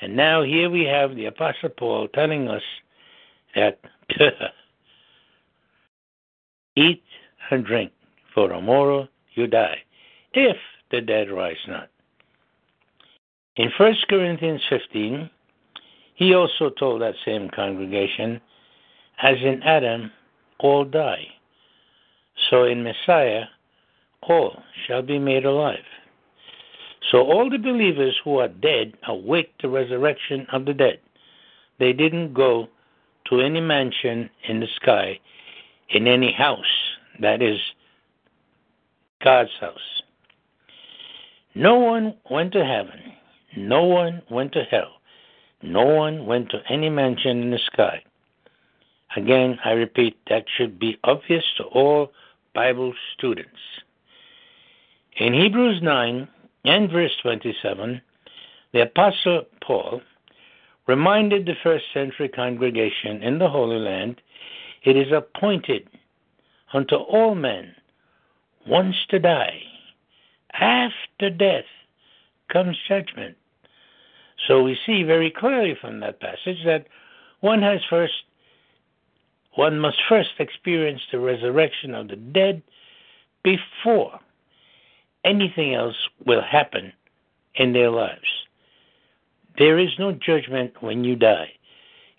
And 0.00 0.16
now 0.16 0.42
here 0.42 0.70
we 0.70 0.84
have 0.84 1.14
the 1.14 1.26
Apostle 1.26 1.70
Paul 1.70 2.08
telling 2.08 2.48
us 2.48 2.62
that 3.54 3.80
eat 6.76 7.02
and 7.50 7.64
drink, 7.64 7.92
for 8.34 8.48
tomorrow 8.48 9.08
you 9.34 9.46
die, 9.46 9.78
if 10.32 10.56
the 10.90 11.00
dead 11.00 11.30
rise 11.30 11.56
not. 11.66 11.88
In 13.56 13.70
1 13.76 13.94
Corinthians 14.08 14.62
15, 14.70 15.28
he 16.14 16.34
also 16.34 16.70
told 16.70 17.02
that 17.02 17.14
same 17.24 17.48
congregation 17.50 18.40
as 19.20 19.36
in 19.42 19.62
Adam, 19.62 20.12
all 20.58 20.84
die. 20.84 21.26
So 22.50 22.64
in 22.64 22.84
Messiah, 22.84 23.44
all 24.22 24.62
shall 24.86 25.02
be 25.02 25.18
made 25.18 25.44
alive. 25.44 25.84
So 27.10 27.18
all 27.22 27.48
the 27.48 27.58
believers 27.58 28.16
who 28.24 28.38
are 28.38 28.48
dead 28.48 28.94
await 29.06 29.52
the 29.62 29.68
resurrection 29.68 30.46
of 30.52 30.64
the 30.64 30.74
dead. 30.74 31.00
They 31.78 31.92
didn't 31.92 32.34
go 32.34 32.68
to 33.28 33.40
any 33.40 33.60
mansion 33.60 34.30
in 34.48 34.60
the 34.60 34.66
sky, 34.76 35.18
in 35.90 36.06
any 36.06 36.32
house, 36.32 36.64
that 37.20 37.42
is 37.42 37.58
God's 39.22 39.50
house. 39.60 40.02
No 41.54 41.76
one 41.76 42.14
went 42.30 42.52
to 42.52 42.64
heaven. 42.64 43.12
No 43.56 43.84
one 43.84 44.22
went 44.30 44.52
to 44.52 44.62
hell. 44.64 45.00
No 45.62 45.84
one 45.84 46.26
went 46.26 46.50
to 46.50 46.62
any 46.68 46.88
mansion 46.88 47.42
in 47.42 47.50
the 47.50 47.58
sky. 47.72 48.02
Again, 49.16 49.58
I 49.64 49.70
repeat, 49.70 50.16
that 50.28 50.44
should 50.56 50.78
be 50.78 50.98
obvious 51.02 51.44
to 51.56 51.64
all 51.64 52.12
Bible 52.54 52.92
students. 53.16 53.58
In 55.18 55.34
Hebrews 55.34 55.80
9 55.82 56.28
and 56.64 56.90
verse 56.92 57.10
27, 57.22 58.00
the 58.72 58.82
Apostle 58.82 59.46
Paul 59.60 60.00
reminded 60.86 61.44
the 61.44 61.56
first 61.60 61.86
century 61.92 62.28
congregation 62.28 63.24
in 63.24 63.40
the 63.40 63.48
Holy 63.48 63.80
Land 63.80 64.20
it 64.84 64.96
is 64.96 65.12
appointed 65.12 65.88
unto 66.72 66.94
all 66.94 67.34
men 67.34 67.74
once 68.64 68.94
to 69.10 69.18
die. 69.18 69.60
After 70.52 71.30
death 71.30 71.64
comes 72.52 72.76
judgment. 72.86 73.36
So 74.46 74.62
we 74.62 74.78
see 74.86 75.02
very 75.02 75.32
clearly 75.36 75.76
from 75.80 75.98
that 75.98 76.20
passage 76.20 76.64
that 76.64 76.86
one 77.40 77.60
has 77.62 77.80
first 77.90 78.14
one 79.56 79.80
must 79.80 79.98
first 80.08 80.30
experience 80.38 81.00
the 81.10 81.18
resurrection 81.18 81.92
of 81.96 82.06
the 82.06 82.14
dead 82.14 82.62
before 83.42 84.20
anything 85.28 85.74
else 85.74 85.96
will 86.24 86.42
happen 86.42 86.92
in 87.54 87.72
their 87.72 87.90
lives. 87.90 88.28
There 89.58 89.78
is 89.78 89.90
no 89.98 90.12
judgment 90.12 90.72
when 90.80 91.04
you 91.04 91.16
die. 91.16 91.52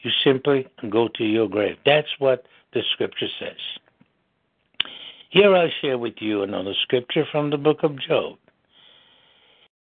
You 0.01 0.11
simply 0.23 0.67
go 0.89 1.07
to 1.15 1.23
your 1.23 1.49
grave. 1.49 1.77
That's 1.85 2.13
what 2.19 2.45
the 2.73 2.81
scripture 2.93 3.27
says. 3.39 3.57
Here 5.29 5.55
I'll 5.55 5.71
share 5.81 5.97
with 5.97 6.15
you 6.19 6.43
another 6.43 6.73
scripture 6.83 7.25
from 7.31 7.49
the 7.49 7.57
book 7.57 7.83
of 7.83 8.01
Job. 8.01 8.37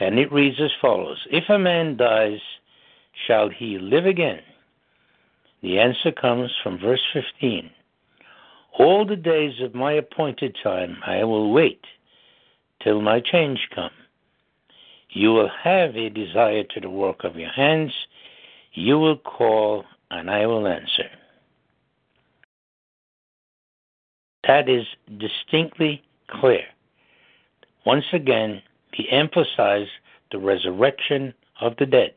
And 0.01 0.19
it 0.19 0.33
reads 0.33 0.61
as 0.61 0.71
follows 0.81 1.19
If 1.31 1.49
a 1.49 1.59
man 1.59 1.97
dies, 1.97 2.41
shall 3.27 3.49
he 3.49 3.79
live 3.79 4.07
again? 4.07 4.41
The 5.63 5.79
answer 5.79 6.13
comes 6.13 6.53
from 6.63 6.79
verse 6.79 7.03
15. 7.13 7.71
All 8.79 9.05
the 9.05 9.17
days 9.17 9.61
of 9.61 9.75
my 9.75 9.93
appointed 9.95 10.57
time 10.63 10.99
I 11.05 11.25
will 11.25 11.53
wait 11.53 11.85
till 12.83 13.01
my 13.01 13.21
change 13.21 13.69
come. 13.75 13.91
You 15.11 15.33
will 15.33 15.51
have 15.63 15.97
a 15.97 16.11
desire 16.11 16.65
to 16.65 16.81
the 16.81 16.91
work 16.91 17.25
of 17.25 17.37
your 17.37 17.51
hands. 17.51 17.93
You 18.73 18.99
will 18.99 19.17
call, 19.17 19.85
and 20.11 20.31
I 20.31 20.47
will 20.47 20.67
answer. 20.67 21.11
That 24.47 24.69
is 24.69 24.87
distinctly 25.19 26.03
clear. 26.29 26.65
Once 27.85 28.05
again, 28.13 28.63
he 28.93 29.11
emphasized 29.11 29.91
the 30.31 30.39
resurrection 30.39 31.35
of 31.61 31.75
the 31.79 31.87
dead. 31.87 32.15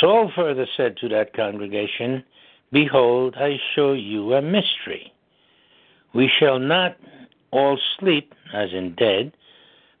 Saul 0.00 0.30
further 0.34 0.66
said 0.76 0.96
to 0.98 1.08
that 1.08 1.34
congregation, 1.34 2.24
Behold, 2.72 3.34
I 3.36 3.58
show 3.74 3.92
you 3.92 4.34
a 4.34 4.42
mystery. 4.42 5.12
We 6.14 6.30
shall 6.38 6.58
not 6.58 6.96
all 7.54 7.78
sleep, 7.98 8.34
as 8.52 8.70
in 8.72 8.94
dead, 8.96 9.32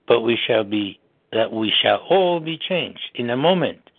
but 0.08 0.20
we 0.20 0.36
shall 0.46 0.64
be 0.64 0.98
that 1.32 1.52
we 1.52 1.72
shall 1.82 1.98
all 2.10 2.38
be 2.38 2.58
changed 2.58 3.10
in 3.14 3.30
a 3.30 3.36
moment, 3.36 3.90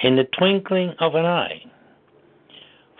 in 0.00 0.16
the 0.16 0.28
twinkling 0.38 0.92
of 0.98 1.14
an 1.14 1.24
eye. 1.24 1.62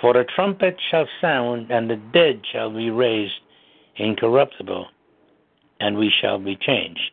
For 0.01 0.17
a 0.17 0.25
trumpet 0.25 0.77
shall 0.91 1.07
sound, 1.21 1.71
and 1.71 1.91
the 1.91 1.97
dead 1.97 2.43
shall 2.51 2.71
be 2.71 2.91
raised 2.91 3.35
incorruptible, 3.97 4.87
and 5.81 5.97
we 5.97 6.11
shall 6.21 6.39
be 6.39 6.57
changed. 6.57 7.11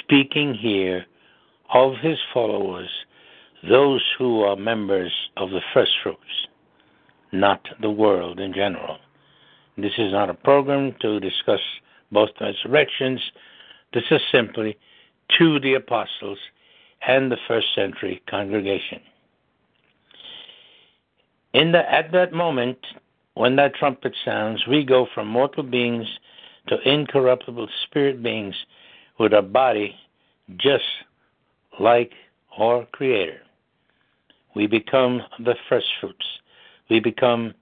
Speaking 0.00 0.54
here 0.54 1.06
of 1.72 1.94
his 2.02 2.18
followers, 2.32 2.90
those 3.68 4.04
who 4.18 4.42
are 4.42 4.56
members 4.56 5.12
of 5.36 5.50
the 5.50 5.62
first 5.74 5.92
fruits, 6.02 6.48
not 7.32 7.66
the 7.80 7.90
world 7.90 8.38
in 8.38 8.52
general. 8.52 8.98
This 9.78 9.92
is 9.96 10.10
not 10.12 10.28
a 10.28 10.34
program 10.34 10.94
to 11.02 11.20
discuss 11.20 11.60
both 12.10 12.30
resurrections. 12.40 13.20
This 13.94 14.02
is 14.10 14.20
simply 14.32 14.76
to 15.38 15.60
the 15.60 15.74
apostles 15.74 16.38
and 17.06 17.30
the 17.30 17.36
first 17.46 17.68
century 17.76 18.20
congregation. 18.28 19.00
In 21.52 21.70
the, 21.70 21.90
at 21.90 22.10
that 22.10 22.32
moment, 22.32 22.78
when 23.34 23.54
that 23.56 23.76
trumpet 23.76 24.16
sounds, 24.24 24.66
we 24.66 24.84
go 24.84 25.06
from 25.14 25.28
mortal 25.28 25.62
beings 25.62 26.08
to 26.66 26.80
incorruptible 26.80 27.68
spirit 27.84 28.20
beings 28.20 28.56
with 29.18 29.32
a 29.32 29.42
body 29.42 29.94
just 30.56 30.84
like 31.78 32.12
our 32.58 32.84
Creator. 32.86 33.40
We 34.56 34.66
become 34.66 35.22
the 35.38 35.54
first 35.68 35.86
fruits. 36.00 36.26
We 36.90 36.98
become 36.98 37.54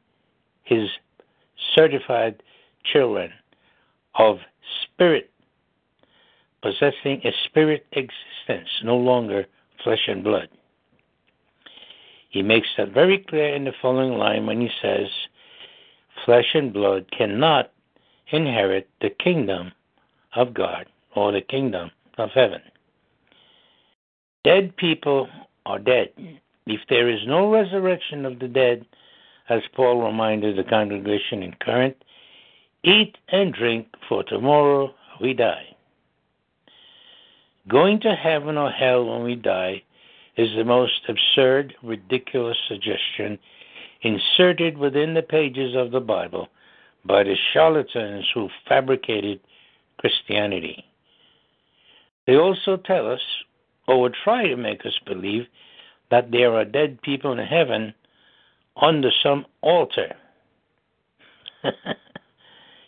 His 0.64 0.88
certified 1.74 2.42
children 2.84 3.30
of 4.14 4.38
spirit, 4.82 5.30
possessing 6.62 7.20
a 7.24 7.32
spirit 7.46 7.86
existence, 7.92 8.68
no 8.82 8.96
longer 8.96 9.46
flesh 9.82 10.08
and 10.08 10.24
blood. 10.24 10.48
He 12.30 12.42
makes 12.42 12.68
that 12.76 12.92
very 12.92 13.18
clear 13.18 13.54
in 13.54 13.64
the 13.64 13.72
following 13.80 14.18
line 14.18 14.46
when 14.46 14.60
he 14.60 14.70
says, 14.82 15.08
Flesh 16.24 16.54
and 16.54 16.72
blood 16.72 17.06
cannot 17.16 17.72
inherit 18.30 18.88
the 19.00 19.10
kingdom 19.10 19.72
of 20.34 20.52
God 20.52 20.86
or 21.14 21.32
the 21.32 21.40
kingdom 21.40 21.90
of 22.18 22.30
heaven. 22.34 22.60
Dead 24.44 24.76
people 24.76 25.28
are 25.64 25.78
dead. 25.78 26.10
If 26.66 26.80
there 26.88 27.08
is 27.08 27.20
no 27.26 27.50
resurrection 27.50 28.24
of 28.24 28.38
the 28.38 28.48
dead, 28.48 28.84
as 29.48 29.62
Paul 29.74 30.02
reminded 30.02 30.56
the 30.56 30.68
congregation 30.68 31.42
in 31.42 31.54
Corinth, 31.64 31.96
eat 32.82 33.16
and 33.28 33.52
drink, 33.52 33.88
for 34.08 34.22
tomorrow 34.24 34.92
we 35.20 35.34
die. 35.34 35.76
Going 37.68 38.00
to 38.00 38.14
heaven 38.14 38.56
or 38.56 38.70
hell 38.70 39.04
when 39.04 39.24
we 39.24 39.34
die 39.34 39.82
is 40.36 40.54
the 40.56 40.64
most 40.64 41.00
absurd, 41.08 41.74
ridiculous 41.82 42.58
suggestion 42.68 43.38
inserted 44.02 44.78
within 44.78 45.14
the 45.14 45.22
pages 45.22 45.74
of 45.74 45.90
the 45.90 46.00
Bible 46.00 46.48
by 47.04 47.24
the 47.24 47.36
charlatans 47.52 48.26
who 48.34 48.48
fabricated 48.68 49.40
Christianity. 49.98 50.84
They 52.26 52.36
also 52.36 52.76
tell 52.76 53.10
us, 53.10 53.20
or 53.88 54.00
would 54.02 54.14
try 54.22 54.46
to 54.46 54.56
make 54.56 54.84
us 54.84 54.98
believe, 55.06 55.46
that 56.10 56.30
there 56.30 56.54
are 56.54 56.64
dead 56.64 57.00
people 57.02 57.32
in 57.32 57.38
heaven 57.38 57.94
under 58.80 59.10
some 59.22 59.46
altar. 59.62 60.14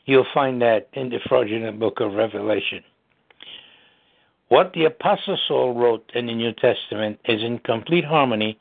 You'll 0.04 0.26
find 0.33 0.61
that 0.62 0.88
in 0.95 1.11
the 1.11 1.18
fraudulent 1.28 1.78
book 1.78 2.00
of 2.00 2.14
Revelation. 2.14 2.83
What 4.49 4.73
the 4.73 4.87
Apostle 4.87 5.38
Saul 5.47 5.75
wrote 5.75 6.11
in 6.14 6.26
the 6.26 6.35
New 6.35 6.52
Testament 6.52 7.21
is 7.26 7.42
in 7.42 7.59
complete 7.59 8.04
harmony 8.04 8.59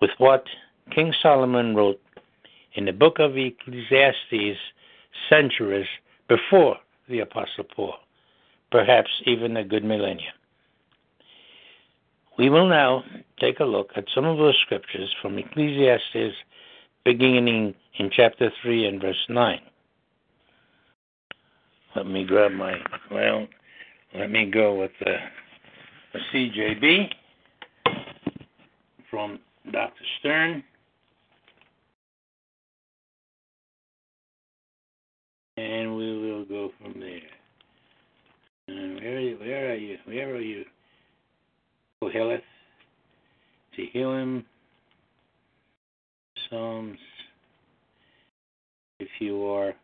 with 0.00 0.10
what 0.16 0.44
King 0.90 1.12
Solomon 1.20 1.74
wrote 1.74 2.00
in 2.74 2.86
the 2.86 2.92
book 2.92 3.18
of 3.18 3.36
Ecclesiastes 3.36 4.58
centuries 5.28 5.86
before 6.28 6.76
the 7.08 7.20
Apostle 7.20 7.64
Paul, 7.64 7.94
perhaps 8.70 9.10
even 9.26 9.56
a 9.56 9.64
good 9.64 9.84
millennium. 9.84 10.32
We 12.40 12.48
will 12.48 12.66
now 12.66 13.04
take 13.38 13.60
a 13.60 13.64
look 13.64 13.90
at 13.96 14.06
some 14.14 14.24
of 14.24 14.38
those 14.38 14.56
scriptures 14.64 15.14
from 15.20 15.36
Ecclesiastes, 15.36 16.34
beginning 17.04 17.74
in 17.98 18.10
chapter 18.10 18.50
3 18.62 18.86
and 18.86 18.98
verse 18.98 19.26
9. 19.28 19.60
Let 21.94 22.06
me 22.06 22.24
grab 22.24 22.52
my, 22.52 22.76
well, 23.10 23.46
let 24.14 24.30
me 24.30 24.50
go 24.50 24.80
with 24.80 24.90
the, 25.00 25.16
the 26.14 26.20
CJB 26.32 27.10
from 29.10 29.38
Dr. 29.70 30.04
Stern. 30.18 30.64
and 35.58 35.94
we 35.94 36.18
will 36.18 36.46
go 36.46 36.70
from 36.80 36.98
there. 36.98 37.20
And 38.66 38.94
where? 38.94 39.36
Where 39.36 39.72
are 39.72 39.74
you? 39.74 39.98
Where 40.06 40.34
are 40.36 40.40
you? 40.40 40.64
Koheleth, 42.02 42.40
Tehillim, 43.76 44.44
Psalms. 46.48 46.98
If 48.98 49.08
you 49.18 49.46
are 49.46 49.74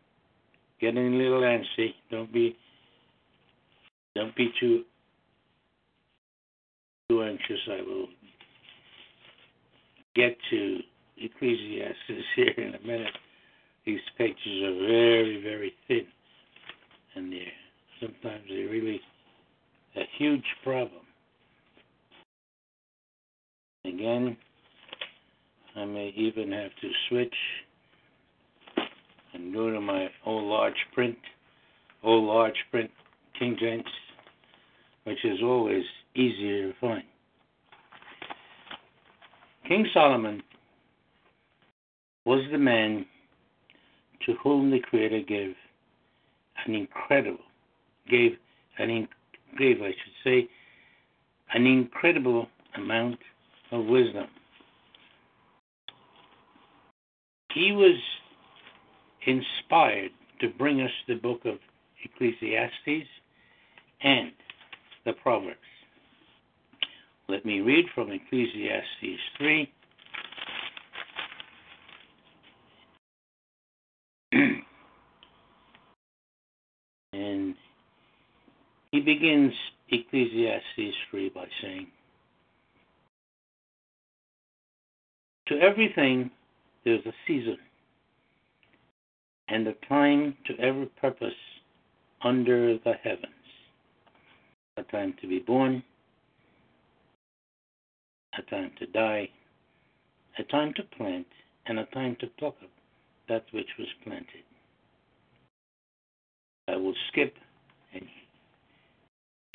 getting 0.81 1.13
a 1.13 1.17
little 1.17 1.41
antsy, 1.41 1.93
don't 2.09 2.31
be 2.33 2.55
don't 4.15 4.35
be 4.35 4.51
too 4.59 4.83
too 7.09 7.21
anxious. 7.21 7.59
I 7.69 7.81
will 7.81 8.07
get 10.15 10.35
to 10.49 10.79
Ecclesiastes 11.17 12.25
here 12.35 12.53
in 12.57 12.75
a 12.75 12.87
minute. 12.87 13.13
These 13.85 13.99
pages 14.17 14.63
are 14.63 14.73
very, 14.87 15.41
very 15.41 15.73
thin, 15.87 16.07
and 17.15 17.31
they're 17.31 17.39
sometimes 17.99 18.43
they're 18.49 18.69
really 18.69 18.99
a 19.95 20.03
huge 20.17 20.45
problem. 20.63 21.06
Again, 23.87 24.35
I 25.77 25.85
may 25.85 26.09
even 26.17 26.51
have 26.51 26.71
to 26.81 26.89
switch 27.07 27.35
and 29.33 29.53
go 29.53 29.71
to 29.71 29.79
my 29.79 30.09
old 30.25 30.43
large 30.43 30.75
print, 30.93 31.17
old 32.03 32.25
large 32.25 32.57
print 32.69 32.91
King 33.39 33.55
James, 33.57 33.85
which 35.05 35.23
is 35.23 35.39
always 35.41 35.83
easier 36.15 36.73
to 36.73 36.79
find. 36.81 37.03
King 39.69 39.87
Solomon 39.93 40.43
was 42.25 42.43
the 42.51 42.57
man 42.57 43.05
to 44.25 44.33
whom 44.43 44.69
the 44.69 44.79
Creator 44.79 45.21
gave 45.21 45.55
an 46.65 46.75
incredible, 46.75 47.39
gave 48.09 48.31
an 48.79 48.89
in, 48.89 49.07
gave 49.57 49.81
I 49.81 49.91
should 49.91 50.17
say, 50.25 50.49
an 51.53 51.65
incredible 51.65 52.47
amount 52.75 53.19
of 53.71 53.85
wisdom. 53.85 54.27
He 57.53 57.71
was 57.71 57.97
inspired 59.25 60.11
to 60.39 60.49
bring 60.49 60.81
us 60.81 60.91
the 61.07 61.15
book 61.15 61.45
of 61.45 61.57
Ecclesiastes 62.03 63.07
and 64.01 64.31
the 65.05 65.13
Proverbs. 65.13 65.57
Let 67.27 67.45
me 67.45 67.61
read 67.61 67.85
from 67.93 68.11
Ecclesiastes 68.11 69.21
3, 69.37 69.73
and 77.13 77.55
he 78.91 79.01
begins 79.01 79.53
Ecclesiastes 79.89 80.95
3 81.11 81.29
by 81.29 81.47
saying, 81.61 81.87
To 85.47 85.59
everything 85.59 86.29
there's 86.83 87.05
a 87.05 87.13
season 87.25 87.57
and 89.47 89.67
a 89.67 89.73
time 89.87 90.35
to 90.45 90.59
every 90.59 90.87
purpose 91.01 91.33
under 92.21 92.77
the 92.79 92.93
heavens. 93.03 93.33
A 94.77 94.83
time 94.83 95.15
to 95.21 95.27
be 95.27 95.39
born, 95.39 95.83
a 98.37 98.41
time 98.43 98.71
to 98.79 98.85
die, 98.87 99.29
a 100.37 100.43
time 100.43 100.73
to 100.75 100.83
plant, 100.83 101.27
and 101.65 101.79
a 101.79 101.85
time 101.85 102.15
to 102.19 102.27
pluck 102.37 102.55
up 102.61 102.69
that 103.29 103.45
which 103.51 103.69
was 103.79 103.87
planted. 104.03 104.43
I 106.67 106.75
will 106.75 106.93
skip 107.07 107.33
a 107.95 108.01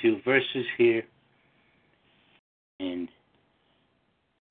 few 0.00 0.20
verses 0.24 0.66
here. 0.78 1.04
And 2.80 3.08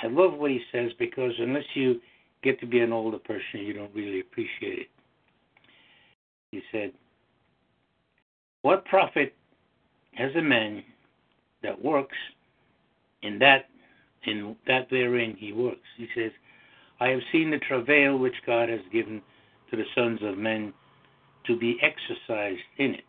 I 0.02 0.08
love 0.08 0.34
what 0.34 0.52
he 0.52 0.62
says 0.72 0.92
because 0.98 1.32
unless 1.40 1.66
you 1.74 2.00
get 2.44 2.60
to 2.60 2.66
be 2.66 2.80
an 2.80 2.92
older 2.92 3.20
person, 3.20 3.60
you 3.60 3.74
don't 3.74 3.94
really 3.94 4.22
appreciate 4.22 4.80
it. 4.80 4.88
He 6.52 6.62
said, 6.72 6.92
What 8.64 8.86
profit 8.86 9.34
has 10.14 10.32
a 10.36 10.42
man 10.42 10.84
that 11.64 11.84
works 11.84 12.18
in 13.22 13.40
that 13.40 13.66
in 14.24 14.56
that 14.68 14.88
therein 14.90 15.36
he 15.38 15.54
works? 15.54 15.88
He 15.98 16.08
says, 16.16 16.32
I 17.00 17.10
have 17.10 17.22
seen 17.32 17.52
the 17.52 17.60
travail 17.60 18.18
which 18.18 18.36
God 18.46 18.70
has 18.70 18.82
given 18.92 19.22
to 19.70 19.78
the 19.78 19.86
sons 19.96 20.20
of 20.24 20.38
men 20.38 20.74
to 21.48 21.58
be 21.58 21.80
exercised 21.82 22.62
in 22.78 22.96
it. 22.96 23.04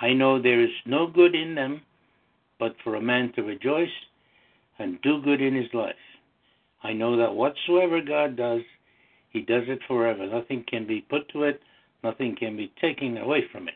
I 0.00 0.12
know 0.12 0.40
there 0.40 0.60
is 0.60 0.70
no 0.84 1.06
good 1.06 1.34
in 1.34 1.54
them, 1.54 1.82
but 2.58 2.74
for 2.82 2.96
a 2.96 3.00
man 3.00 3.32
to 3.34 3.42
rejoice 3.42 3.88
and 4.78 5.00
do 5.02 5.22
good 5.22 5.40
in 5.40 5.54
his 5.54 5.72
life. 5.72 5.94
I 6.82 6.92
know 6.92 7.16
that 7.16 7.34
whatsoever 7.34 8.00
God 8.00 8.36
does, 8.36 8.60
he 9.30 9.40
does 9.40 9.64
it 9.66 9.80
forever. 9.88 10.26
Nothing 10.26 10.64
can 10.68 10.86
be 10.86 11.00
put 11.00 11.28
to 11.30 11.44
it, 11.44 11.60
nothing 12.02 12.36
can 12.38 12.56
be 12.56 12.72
taken 12.80 13.16
away 13.18 13.44
from 13.50 13.68
it. 13.68 13.74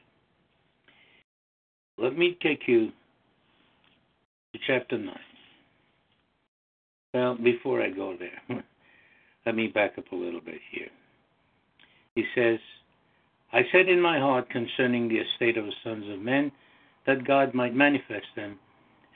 Let 1.99 2.17
me 2.17 2.37
take 2.43 2.67
you 2.67 2.89
to 4.53 4.61
chapter 4.67 4.99
9. 4.99 5.15
Well, 7.13 7.37
before 7.37 7.83
I 7.83 7.91
go 7.91 8.17
there, 8.19 8.63
let 9.47 9.55
me 9.55 9.67
back 9.67 9.99
up 9.99 10.11
a 10.13 10.17
little 10.17 10.41
bit 10.41 10.61
here. 10.71 10.89
He 12.15 12.25
says, 12.35 12.59
I 13.53 13.63
said 13.73 13.89
in 13.89 14.01
my 14.01 14.19
heart 14.19 14.49
concerning 14.51 15.09
the 15.09 15.19
estate 15.19 15.57
of 15.57 15.65
the 15.65 15.73
sons 15.83 16.05
of 16.09 16.21
men, 16.21 16.53
that 17.07 17.27
God 17.27 17.55
might 17.55 17.75
manifest 17.75 18.27
them, 18.37 18.59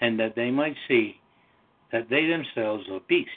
and 0.00 0.18
that 0.18 0.34
they 0.34 0.50
might 0.50 0.74
see 0.88 1.16
that 1.94 2.10
they 2.10 2.26
themselves 2.26 2.82
are 2.90 2.98
beasts. 3.08 3.30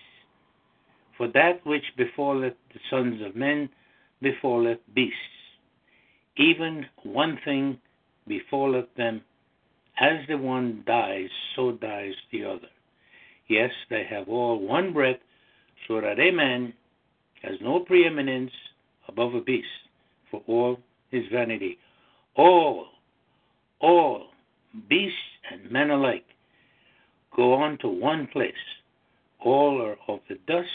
For 1.16 1.28
that 1.28 1.64
which 1.64 1.84
befalleth 1.96 2.56
the 2.74 2.80
sons 2.90 3.22
of 3.24 3.36
men 3.36 3.70
befalleth 4.20 4.80
beasts. 4.96 5.16
Even 6.38 6.88
one 7.04 7.38
thing 7.46 7.78
befalleth 8.28 8.88
them, 8.98 9.22
as 10.00 10.28
the 10.28 10.40
one 10.40 10.84
dies, 10.88 11.30
so 11.56 11.74
dies 11.74 12.16
the 12.32 12.46
other. 12.46 12.68
Yes, 13.48 13.70
they 13.92 14.04
have 14.10 14.28
all 14.28 14.58
one 14.58 14.92
breath, 14.92 15.20
so 15.88 16.02
that 16.02 16.20
a 16.20 16.32
man 16.32 16.74
has 17.44 17.54
no 17.62 17.82
preeminence 17.82 18.52
above 19.08 19.36
a 19.36 19.42
beast, 19.42 19.68
for 20.32 20.42
all 20.48 20.80
is 21.12 21.26
vanity. 21.32 21.78
All, 22.36 22.88
all, 23.80 24.30
beasts 24.90 25.18
and 25.52 25.72
men 25.72 25.92
alike, 25.92 26.26
go 27.38 27.54
on 27.54 27.78
to 27.78 27.88
one 27.88 28.28
place. 28.28 28.54
All 29.40 29.82
are 29.82 29.96
of 30.10 30.20
the 30.28 30.38
dust, 30.48 30.68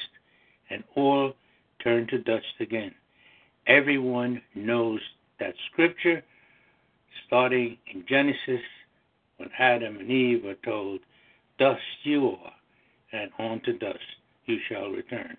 and 0.70 0.82
all 0.96 1.34
turn 1.82 2.06
to 2.06 2.18
dust 2.18 2.54
again. 2.60 2.94
Everyone 3.66 4.40
knows 4.54 5.00
that 5.40 5.54
scripture, 5.70 6.22
starting 7.26 7.76
in 7.92 8.04
Genesis, 8.08 8.64
when 9.36 9.50
Adam 9.58 9.98
and 9.98 10.10
Eve 10.10 10.44
were 10.44 10.56
told, 10.64 11.00
Dust 11.58 11.80
you 12.04 12.36
are, 12.42 12.52
and 13.12 13.30
on 13.38 13.60
to 13.64 13.72
dust 13.72 13.98
you 14.46 14.58
shall 14.68 14.90
return. 14.90 15.36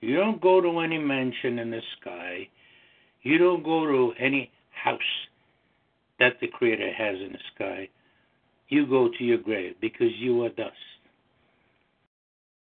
You 0.00 0.16
don't 0.16 0.40
go 0.40 0.60
to 0.60 0.80
any 0.80 0.98
mansion 0.98 1.58
in 1.58 1.70
the 1.70 1.80
sky. 2.00 2.48
You 3.22 3.38
don't 3.38 3.62
go 3.62 3.86
to 3.86 4.12
any 4.18 4.50
house 4.70 5.00
that 6.18 6.34
the 6.40 6.48
Creator 6.48 6.92
has 6.92 7.16
in 7.20 7.32
the 7.32 7.38
sky. 7.54 7.88
You 8.68 8.86
go 8.86 9.08
to 9.18 9.24
your 9.24 9.38
grave 9.38 9.74
because 9.80 10.12
you 10.18 10.44
are 10.44 10.48
dust. 10.50 10.72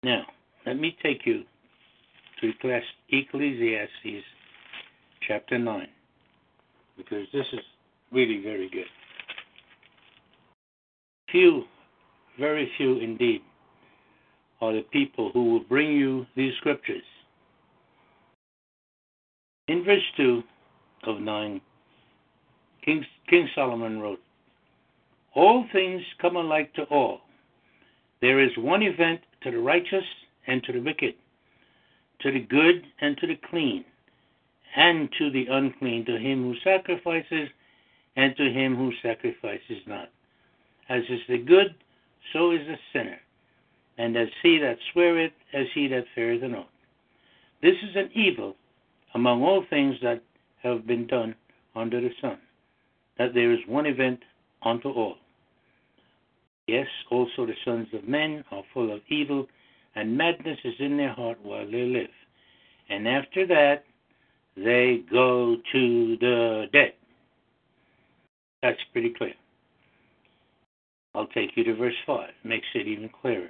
Now, 0.03 0.23
let 0.65 0.79
me 0.79 0.95
take 1.01 1.25
you 1.25 1.43
to 2.41 2.53
Ecclesiastes 3.10 4.25
chapter 5.27 5.57
9 5.57 5.88
because 6.97 7.25
this 7.33 7.45
is 7.53 7.60
really 8.12 8.41
very 8.41 8.69
good. 8.69 8.86
Few, 11.31 11.63
very 12.39 12.71
few 12.77 12.99
indeed, 12.99 13.41
are 14.62 14.73
the 14.73 14.83
people 14.91 15.31
who 15.33 15.51
will 15.51 15.63
bring 15.63 15.91
you 15.91 16.25
these 16.36 16.53
scriptures. 16.57 17.03
In 19.67 19.83
verse 19.83 20.03
2 20.15 20.41
of 21.03 21.19
9, 21.19 21.62
King, 22.83 23.05
King 23.29 23.49
Solomon 23.53 23.99
wrote, 23.99 24.19
All 25.38 25.65
things 25.71 26.02
come 26.19 26.36
alike 26.36 26.73
to 26.73 26.84
all. 26.86 27.19
There 28.21 28.43
is 28.43 28.50
one 28.58 28.82
event 28.82 29.21
to 29.43 29.52
the 29.52 29.60
righteous 29.60 30.04
and 30.47 30.63
to 30.63 30.73
the 30.73 30.82
wicked, 30.82 31.13
to 32.21 32.32
the 32.32 32.39
good 32.39 32.84
and 33.02 33.15
to 33.19 33.28
the 33.28 33.39
clean, 33.47 33.86
and 34.76 35.08
to 35.19 35.30
the 35.30 35.45
unclean, 35.45 36.06
to 36.06 36.17
him 36.17 36.41
who 36.41 36.56
sacrifices 36.63 37.50
and 38.15 38.36
to 38.36 38.52
him 38.52 38.76
who 38.76 38.91
sacrifices 39.04 39.78
not. 39.86 40.10
As 40.89 41.04
is 41.08 41.19
the 41.30 41.38
good, 41.38 41.76
so 42.34 42.50
is 42.50 42.65
the 42.65 42.78
sinner, 42.91 43.19
and 44.00 44.17
as 44.17 44.30
he 44.41 44.58
that 44.58 44.80
sweareth, 44.91 45.34
as 45.54 45.67
he 45.76 45.88
that 45.89 46.06
feareth 46.15 46.41
an 46.41 46.56
oath. 46.56 46.65
This 47.62 47.76
is 47.88 47.95
an 47.95 48.10
evil 48.15 48.56
among 49.13 49.43
all 49.43 49.63
things 49.69 49.97
that 50.02 50.23
have 50.63 50.88
been 50.88 51.06
done 51.06 51.36
under 51.76 52.02
the 52.02 52.10
sun, 52.21 52.39
that 53.19 53.36
there 53.36 53.52
is 53.52 53.60
one 53.67 53.86
event 53.86 54.21
unto 54.63 54.89
all. 54.89 55.17
Yes, 56.67 56.88
also 57.10 57.45
the 57.45 57.53
sons 57.63 57.88
of 57.93 58.08
men 58.08 58.43
are 58.51 58.63
full 58.73 58.93
of 58.93 58.99
evil, 59.10 59.47
and 59.95 60.17
madness 60.17 60.60
is 60.63 60.73
in 60.80 60.97
their 60.97 61.13
heart 61.13 61.38
while 61.41 61.65
they 61.65 61.84
live. 61.84 62.10
And 62.89 63.08
after 63.08 63.47
that, 63.47 63.84
they 64.56 65.03
go 65.10 65.58
to 65.71 66.17
the 66.17 66.65
dead. 66.73 66.93
That's 68.62 68.80
pretty 68.91 69.13
clear. 69.17 69.34
I'll 71.15 71.27
take 71.27 71.51
you 71.56 71.63
to 71.63 71.75
verse 71.75 71.95
5. 72.06 72.30
Makes 72.43 72.67
it 72.75 72.88
even 72.88 73.10
clearer. 73.21 73.49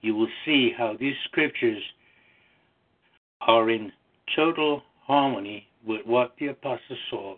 You 0.00 0.16
will 0.16 0.28
see 0.44 0.72
how 0.76 0.96
these 0.98 1.14
scriptures 1.24 1.82
are 3.40 3.70
in 3.70 3.92
total 4.34 4.82
harmony 5.06 5.66
with 5.86 6.00
what 6.06 6.34
the 6.38 6.48
Apostle 6.48 6.96
Saul 7.10 7.36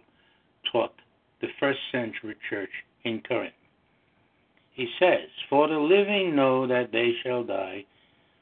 taught 0.71 0.93
the 1.41 1.49
first 1.59 1.79
century 1.91 2.37
church 2.49 2.71
in 3.05 3.23
Corinth. 3.27 3.55
He 4.75 4.89
says, 4.99 5.29
For 5.49 5.69
the 5.69 5.79
living 5.79 6.35
know 6.35 6.67
that 6.67 6.91
they 6.93 7.13
shall 7.23 7.45
die, 7.45 7.85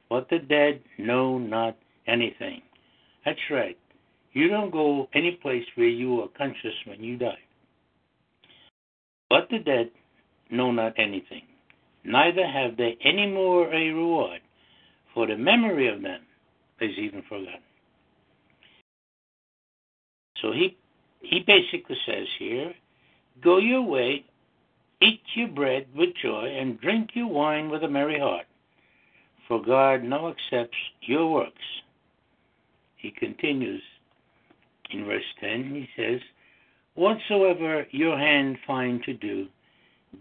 but 0.09 0.29
the 0.31 0.39
dead 0.39 0.81
know 0.99 1.39
not 1.39 1.77
anything. 2.07 2.63
That's 3.25 3.39
right. 3.51 3.79
You 4.33 4.49
don't 4.49 4.71
go 4.71 5.09
any 5.15 5.33
place 5.33 5.65
where 5.75 5.89
you 5.89 6.21
are 6.23 6.29
conscious 6.37 6.75
when 6.87 7.05
you 7.05 7.19
die. 7.19 7.39
But 9.29 9.49
the 9.51 9.59
dead 9.59 9.91
know 10.51 10.73
not 10.73 10.95
anything, 10.99 11.43
neither 12.05 12.47
have 12.47 12.77
they 12.77 12.97
any 13.05 13.27
more 13.27 13.67
a 13.73 13.93
reward, 13.93 14.41
for 15.15 15.27
the 15.27 15.37
memory 15.37 15.89
of 15.89 16.03
them 16.03 16.21
is 16.81 16.97
even 16.99 17.23
forgotten. 17.29 17.61
So 20.41 20.53
he 20.53 20.77
he 21.21 21.41
basically 21.47 21.97
says 22.05 22.27
here, 22.39 22.75
go 23.43 23.59
your 23.59 23.83
way, 23.83 24.25
eat 25.03 25.23
your 25.35 25.49
bread 25.49 25.87
with 25.97 26.11
joy, 26.23 26.47
and 26.59 26.81
drink 26.81 27.11
your 27.15 27.29
wine 27.29 27.71
with 27.71 27.83
a 27.83 27.89
merry 27.89 28.19
heart, 28.19 28.47
for 29.49 29.63
God 29.63 30.03
now 30.05 30.29
accepts 30.29 30.79
your 31.03 31.31
works. 31.31 31.63
He 32.97 33.11
continues 33.11 33.83
in 34.93 35.05
verse 35.07 35.25
10, 35.41 35.75
he 35.75 35.89
says, 35.97 36.21
Whatsoever 36.95 37.87
your 37.91 38.19
hand 38.19 38.59
find 38.67 39.03
to 39.05 39.15
do, 39.15 39.47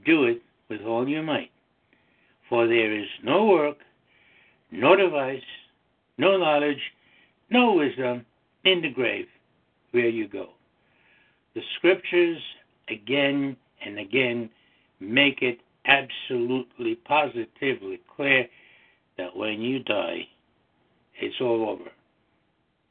do 0.06 0.24
it 0.26 0.42
with 0.70 0.82
all 0.82 1.08
your 1.08 1.24
might. 1.24 1.52
For 2.50 2.68
there 2.68 2.98
is 2.98 3.08
no 3.24 3.46
work, 3.46 3.78
no 4.72 4.96
device, 4.96 5.42
no 6.18 6.38
knowledge, 6.38 6.80
no 7.50 7.74
wisdom 7.74 8.26
in 8.64 8.82
the 8.82 8.90
grave 8.90 9.28
where 9.92 10.10
you 10.10 10.28
go. 10.28 10.50
The 11.56 11.62
scriptures 11.78 12.42
again 12.90 13.58
and 13.86 14.00
again 14.00 14.50
make 15.02 15.42
it 15.42 15.60
absolutely 15.86 16.96
positively 16.96 18.00
clear 18.16 18.46
that 19.18 19.36
when 19.36 19.62
you 19.62 19.80
die, 19.80 20.28
it's 21.20 21.36
all 21.42 21.70
over. 21.70 21.90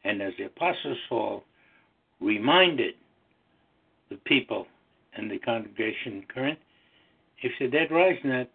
And 0.04 0.20
as 0.20 0.32
the 0.38 0.44
Apostle 0.44 0.96
Saul 1.08 1.44
reminded 2.20 2.94
the 4.10 4.16
people 4.16 4.66
and 5.16 5.30
the 5.30 5.38
congregation 5.38 6.12
in 6.14 6.24
Corinth, 6.32 6.58
if 7.42 7.52
the 7.58 7.68
dead 7.68 7.90
rise 7.90 8.18
not, 8.24 8.48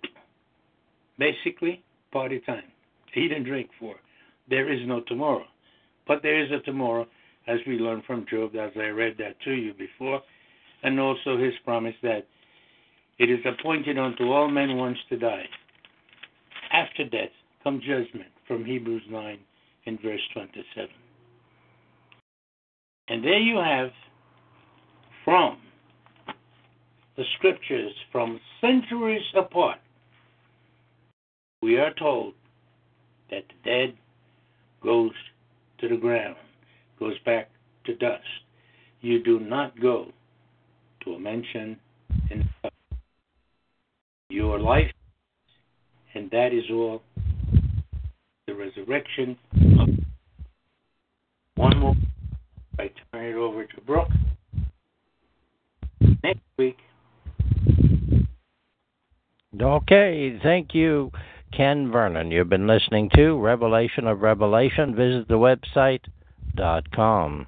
basically, 1.17 1.81
party 2.11 2.39
time. 2.45 2.63
Eat 3.15 3.31
and 3.31 3.45
drink 3.45 3.69
for. 3.79 3.95
There 4.49 4.71
is 4.71 4.85
no 4.85 4.99
tomorrow. 5.01 5.45
But 6.05 6.21
there 6.21 6.43
is 6.43 6.51
a 6.51 6.59
tomorrow 6.59 7.07
as 7.47 7.59
we 7.65 7.77
learned 7.77 8.03
from 8.05 8.25
Job, 8.29 8.55
as 8.55 8.71
I 8.75 8.87
read 8.87 9.15
that 9.19 9.39
to 9.41 9.51
you 9.51 9.73
before, 9.73 10.21
and 10.83 10.99
also 10.99 11.37
his 11.37 11.53
promise 11.63 11.95
that 12.03 12.27
it 13.17 13.29
is 13.29 13.39
appointed 13.45 13.97
unto 13.97 14.31
all 14.31 14.49
men 14.49 14.77
once 14.77 14.97
to 15.09 15.17
die. 15.17 15.45
After 16.71 17.05
death 17.05 17.29
come 17.63 17.79
judgment, 17.79 18.31
from 18.47 18.63
Hebrews 18.63 19.03
9 19.09 19.39
in 19.85 19.97
verse 19.97 20.21
27. 20.33 20.89
And 23.07 23.23
there 23.23 23.39
you 23.39 23.57
have 23.57 23.89
from 25.23 25.57
the 27.17 27.23
scriptures 27.37 27.93
from 28.11 28.39
centuries 28.61 29.23
apart, 29.35 29.79
we 31.61 31.77
are 31.77 31.93
told 31.93 32.33
that 33.31 33.43
the 33.47 33.69
dead 33.69 33.97
goes 34.83 35.11
to 35.79 35.87
the 35.87 35.97
ground 35.97 36.35
goes 36.99 37.17
back 37.25 37.49
to 37.85 37.95
dust. 37.95 38.23
You 39.01 39.23
do 39.23 39.39
not 39.39 39.79
go 39.79 40.07
to 41.03 41.13
a 41.13 41.19
mansion 41.19 41.61
and 41.61 41.77
your 44.35 44.59
life, 44.59 44.91
and 46.13 46.29
that 46.31 46.51
is 46.51 46.65
all 46.69 47.01
the 48.47 48.53
resurrection 48.53 49.37
one 51.55 51.79
more. 51.79 51.95
I 52.77 52.91
turn 53.13 53.25
it 53.25 53.35
over 53.35 53.63
to 53.65 53.81
Brooke. 53.81 54.09
Next 56.21 56.41
week. 56.57 56.77
Okay, 59.59 60.37
thank 60.43 60.75
you, 60.75 61.11
Ken 61.53 61.89
Vernon. 61.89 62.29
You've 62.29 62.49
been 62.49 62.67
listening 62.67 63.09
to 63.15 63.39
Revelation 63.39 64.05
of 64.05 64.21
Revelation. 64.21 64.95
Visit 64.95 65.29
the 65.29 65.35
website 65.35 66.01
dot 66.55 66.91
com. 66.91 67.47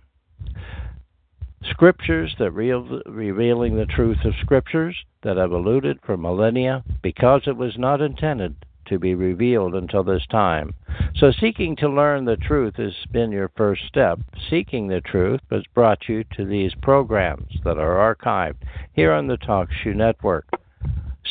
Scriptures 1.70 2.34
that 2.40 2.52
real, 2.52 3.02
revealing 3.06 3.76
the 3.76 3.86
truth 3.86 4.24
of 4.24 4.34
scriptures 4.42 4.96
that 5.24 5.38
have 5.38 5.52
eluded 5.52 6.00
for 6.06 6.18
millennia 6.18 6.84
because 7.02 7.42
it 7.46 7.58
was 7.58 7.78
not 7.78 8.02
intended 8.02 8.56
to 8.86 8.98
be 8.98 9.14
revealed 9.14 9.76
until 9.76 10.04
this 10.04 10.26
time. 10.28 10.74
So, 11.16 11.32
seeking 11.32 11.76
to 11.78 11.90
learn 11.90 12.26
the 12.26 12.38
truth 12.38 12.76
has 12.78 12.94
been 13.12 13.32
your 13.32 13.52
first 13.58 13.86
step. 13.86 14.20
Seeking 14.50 14.88
the 14.88 15.02
truth 15.02 15.42
has 15.52 15.64
brought 15.74 16.08
you 16.08 16.24
to 16.36 16.46
these 16.46 16.74
programs 16.82 17.52
that 17.64 17.78
are 17.78 18.16
archived 18.16 18.64
here 18.94 19.12
on 19.12 19.28
the 19.28 19.38
TalkShoe 19.38 19.96
Network. 19.96 20.48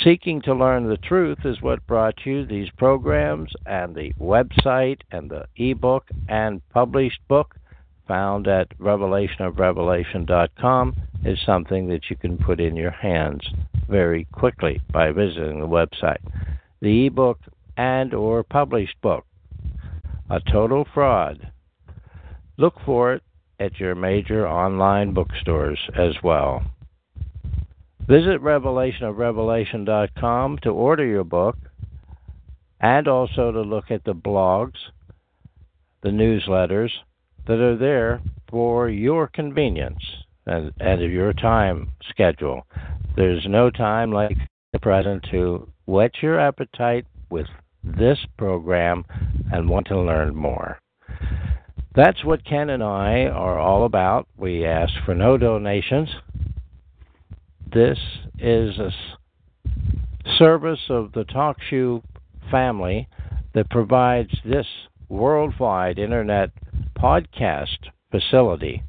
Seeking 0.05 0.43
to 0.43 0.55
learn 0.55 0.87
the 0.87 0.99
truth 0.99 1.39
is 1.47 1.63
what 1.63 1.87
brought 1.87 2.27
you 2.27 2.45
these 2.45 2.69
programs 2.77 3.53
and 3.65 3.95
the 3.95 4.13
website 4.21 5.01
and 5.11 5.31
the 5.31 5.47
ebook 5.57 6.11
and 6.29 6.61
published 6.69 7.21
book 7.29 7.57
found 8.07 8.47
at 8.49 8.77
revelationofrevelation.com 8.79 10.97
is 11.25 11.39
something 11.45 11.89
that 11.89 12.09
you 12.11 12.17
can 12.17 12.37
put 12.39 12.61
in 12.61 12.77
your 12.77 12.91
hands 12.91 13.41
very 13.89 14.27
quickly 14.33 14.81
by 14.93 15.13
visiting 15.13 15.61
the 15.61 15.67
website. 15.67 16.19
The 16.81 17.07
ebook 17.07 17.39
and 17.77 18.13
or 18.15 18.43
published 18.43 19.01
book, 19.03 19.27
A 20.31 20.41
Total 20.41 20.87
Fraud. 20.93 21.53
Look 22.57 22.75
for 22.85 23.13
it 23.15 23.23
at 23.59 23.81
your 23.81 23.95
major 23.95 24.47
online 24.49 25.13
bookstores 25.13 25.81
as 25.97 26.15
well. 26.23 26.63
Visit 28.07 28.43
revelationofrevelation.com 28.43 30.59
to 30.63 30.71
order 30.71 31.05
your 31.05 31.25
book 31.25 31.59
and 32.81 33.09
also 33.09 33.51
to 33.51 33.63
look 33.63 33.91
at 33.91 34.05
the 34.05 34.15
blogs, 34.15 34.77
the 36.03 36.11
newsletters 36.11 36.91
that 37.47 37.61
are 37.61 37.77
there 37.77 38.21
for 38.51 38.89
your 38.89 39.29
convenience 39.29 40.03
and, 40.47 40.73
and 40.81 41.01
your 41.01 41.33
time 41.33 41.91
schedule. 42.09 42.67
There's 43.17 43.47
no 43.49 43.71
time 43.71 44.13
like 44.13 44.37
the 44.73 44.79
present 44.79 45.27
to 45.31 45.69
whet 45.87 46.13
your 46.23 46.39
appetite 46.39 47.07
with 47.31 47.47
this 47.83 48.19
program 48.37 49.05
and 49.53 49.69
want 49.69 49.87
to 49.89 49.99
learn 49.99 50.35
more. 50.35 50.79
That's 51.95 52.25
what 52.25 52.45
Ken 52.45 52.69
and 52.71 52.83
I 52.83 53.25
are 53.25 53.59
all 53.59 53.87
about. 53.87 54.29
We 54.37 54.67
ask 54.67 54.93
for 55.05 55.15
no 55.15 55.39
donations. 55.39 56.11
This 57.73 57.99
is 58.39 58.79
a 58.79 58.91
service 60.39 60.81
of 60.91 61.13
the 61.13 61.25
TalkShoe 61.25 62.03
family 62.51 63.09
that 63.55 63.71
provides 63.71 64.31
this 64.45 64.67
worldwide 65.09 65.99
internet 65.99 66.51
podcast 66.97 67.91
facility. 68.11 68.83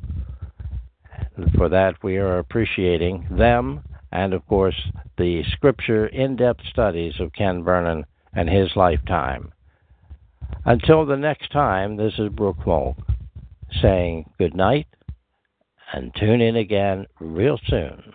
For 1.56 1.70
that, 1.70 1.96
we 2.04 2.18
are 2.18 2.40
appreciating 2.40 3.28
them 3.32 3.82
and, 4.12 4.34
of 4.34 4.46
course, 4.48 4.90
the 5.18 5.44
scripture 5.52 6.08
in 6.08 6.36
depth 6.36 6.62
studies 6.70 7.20
of 7.20 7.34
Ken 7.34 7.64
Vernon 7.64 8.06
and 8.34 8.50
his 8.50 8.70
lifetime. 8.76 9.52
Until 10.66 11.06
the 11.06 11.18
next 11.18 11.52
time, 11.52 11.98
this 11.98 12.14
is 12.18 12.30
Brooke 12.30 12.64
Volk 12.64 12.98
saying 13.82 14.30
good 14.38 14.56
night 14.56 14.88
and 15.94 16.14
tune 16.16 16.42
in 16.42 16.56
again 16.56 17.06
real 17.20 17.60
soon. 17.68 18.14